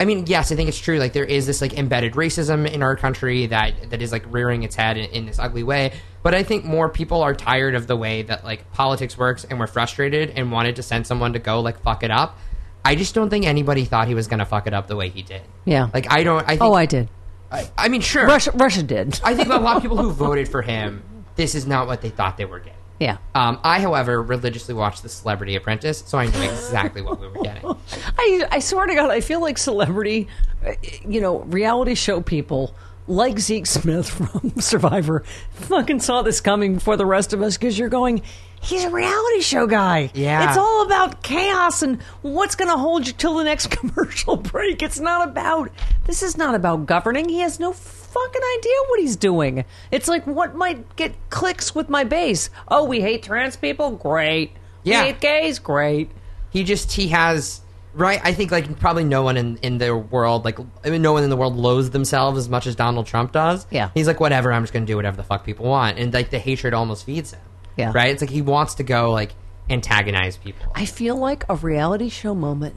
[0.00, 0.98] I mean, yes, I think it's true.
[1.00, 4.62] Like there is this like embedded racism in our country that that is like rearing
[4.62, 5.92] its head in, in this ugly way.
[6.22, 9.58] But I think more people are tired of the way that like politics works, and
[9.58, 12.38] we're frustrated and wanted to send someone to go like fuck it up.
[12.84, 15.08] I just don't think anybody thought he was going to fuck it up the way
[15.08, 15.42] he did.
[15.64, 15.88] Yeah.
[15.92, 16.44] Like I don't.
[16.44, 17.08] I think, oh, I did.
[17.50, 18.24] I, I mean, sure.
[18.24, 19.20] Russia, Russia did.
[19.24, 21.02] I think a lot of people who voted for him,
[21.34, 22.77] this is not what they thought they were getting.
[22.98, 23.18] Yeah.
[23.34, 27.42] Um, I, however, religiously watched The Celebrity Apprentice, so I knew exactly what we were
[27.42, 27.64] getting.
[28.18, 30.26] I, I swear to God, I feel like celebrity,
[30.66, 30.72] uh,
[31.06, 32.74] you know, reality show people
[33.06, 37.78] like Zeke Smith from Survivor fucking saw this coming before the rest of us because
[37.78, 38.22] you're going,
[38.62, 40.10] he's a reality show guy.
[40.14, 40.48] Yeah.
[40.48, 44.82] It's all about chaos and what's going to hold you till the next commercial break.
[44.82, 45.70] It's not about,
[46.06, 47.28] this is not about governing.
[47.28, 49.64] He has no fucking idea what he's doing.
[49.90, 52.50] It's like, what might get clicks with my base?
[52.68, 53.90] Oh, we hate trans people?
[53.92, 54.52] Great.
[54.82, 55.02] Yeah.
[55.02, 55.58] We hate gays?
[55.58, 56.10] Great.
[56.50, 57.60] he just he has
[57.94, 61.12] right i think like probably no one in in the world like I mean, no
[61.14, 63.90] one in the world loathes themselves as much as donald trump does Yeah.
[63.94, 66.38] he's like whatever i'm just gonna do whatever the fuck people want and like the
[66.38, 67.40] hatred almost feeds him
[67.78, 67.92] Yeah.
[67.94, 69.32] right it's like he wants to go like
[69.70, 72.74] antagonize people I feel like a reality show moment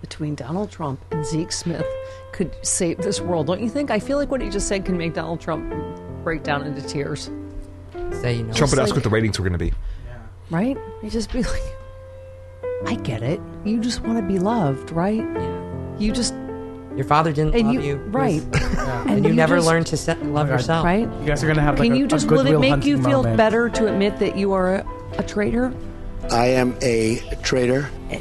[0.00, 1.84] between Donald Trump and Zeke Smith
[2.32, 3.46] could save this world.
[3.46, 3.90] Don't you think?
[3.90, 5.74] I feel like what he just said can make Donald Trump
[6.22, 7.30] break down into tears.
[8.12, 9.72] say you know Trump would ask like- what the ratings were going to be.
[10.50, 10.76] Right?
[11.02, 11.62] He just be like,
[12.86, 13.40] I get it.
[13.64, 15.24] You just want to be loved, right?
[15.98, 16.34] You just
[16.96, 18.42] your father didn't and love you, you, right?
[19.06, 21.00] and, you, never just- learned to set, love yourself right.
[21.20, 22.96] You guys are gonna have like Can a, you a just will it make you
[23.02, 23.36] feel moment.
[23.36, 24.86] better to admit that you are a,
[25.18, 25.72] a traitor?
[26.30, 27.88] I am a traitor.
[28.10, 28.20] Eh.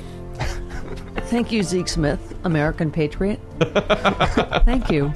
[1.27, 3.39] Thank you, Zeke Smith, American patriot.
[3.59, 5.11] Thank you.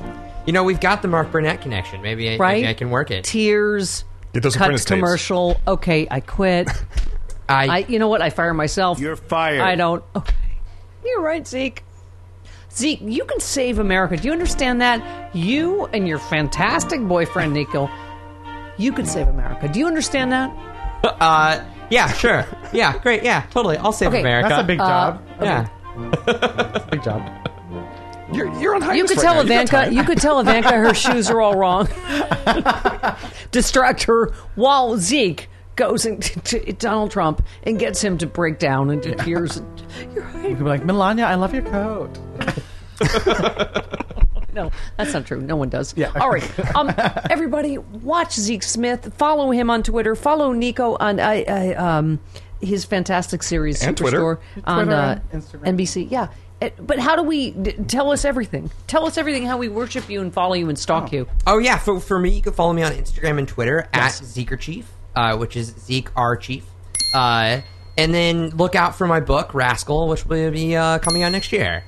[0.47, 2.53] you know we've got the mark burnett connection maybe I, Right?
[2.61, 4.05] maybe I can work it Tears.
[4.33, 4.99] Get those Cuts apprentice tapes.
[4.99, 5.59] commercial.
[5.67, 6.69] Okay, I quit.
[7.49, 8.21] I, I, you know what?
[8.21, 8.99] I fire myself.
[8.99, 9.61] You're fired.
[9.61, 10.03] I don't.
[10.15, 10.35] Okay,
[11.03, 11.83] you're right, Zeke.
[12.71, 14.15] Zeke, you can save America.
[14.17, 15.35] Do you understand that?
[15.35, 17.89] You and your fantastic boyfriend Nico,
[18.77, 19.67] you can save America.
[19.67, 20.51] Do you understand that?
[21.03, 24.85] uh yeah sure yeah great yeah totally i'll save Okay, america That's a big Uh,
[25.17, 25.27] job.
[25.41, 27.31] yeah Big job.
[28.33, 29.41] You're, you're on hiatus You could right tell now.
[29.41, 29.71] Ivanka.
[29.71, 29.93] time.
[29.93, 31.87] You could tell Ivanka her shoes are all wrong.
[33.51, 38.91] Distract her while Zeke goes into to Donald Trump and gets him to break down
[38.91, 39.61] into tears.
[40.13, 40.43] You're right.
[40.49, 42.19] You could be like, Melania, I love your coat.
[44.53, 45.41] no, that's not true.
[45.41, 45.93] No one does.
[45.95, 46.11] Yeah.
[46.19, 46.75] All right.
[46.75, 46.91] Um,
[47.29, 49.13] everybody, watch Zeke Smith.
[49.17, 50.15] Follow him on Twitter.
[50.15, 51.43] Follow Nico on uh,
[51.77, 52.19] uh, um,
[52.61, 54.19] his fantastic series And Twitter.
[54.19, 55.77] Superstore on Twitter uh, Instagram.
[55.77, 56.11] NBC.
[56.11, 56.27] Yeah.
[56.61, 58.69] Uh, But how do we d- tell us everything?
[58.87, 59.45] Tell us everything.
[59.45, 61.27] How we worship you and follow you and stalk you.
[61.47, 64.59] Oh yeah, for, for me, you can follow me on Instagram and Twitter at Zeker
[64.59, 66.65] Chief, uh, which is Zeke R Chief.
[67.13, 67.61] Uh,
[67.97, 71.51] and then look out for my book Rascal, which will be uh, coming out next
[71.51, 71.83] year.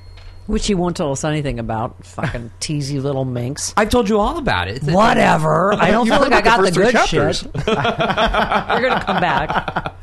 [0.46, 2.04] Which he won't tell us anything about.
[2.04, 3.72] Fucking teasy little minx.
[3.76, 4.78] I've told you all about it.
[4.78, 5.72] It's Whatever.
[5.74, 7.10] I don't You feel like heard I got the good first
[7.42, 7.66] three shit.
[7.66, 9.94] You're gonna come back.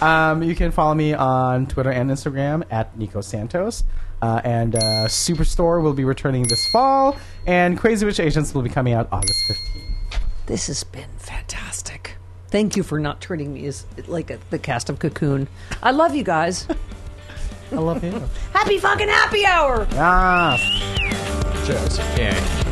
[0.00, 3.84] Um, you can follow me on Twitter and Instagram at Nico Santos.
[4.22, 8.68] Uh, and uh, Superstore will be returning this fall, and Crazy Rich Asians will be
[8.70, 10.20] coming out August 15th.
[10.46, 12.16] This has been fantastic.
[12.48, 15.46] Thank you for not treating me as like a, the cast of Cocoon.
[15.82, 16.66] I love you guys.
[17.72, 18.22] I love you.
[18.52, 19.86] Happy fucking happy hour.
[19.92, 20.56] ah.
[21.66, 21.98] Cheers.
[22.16, 22.67] Yeah.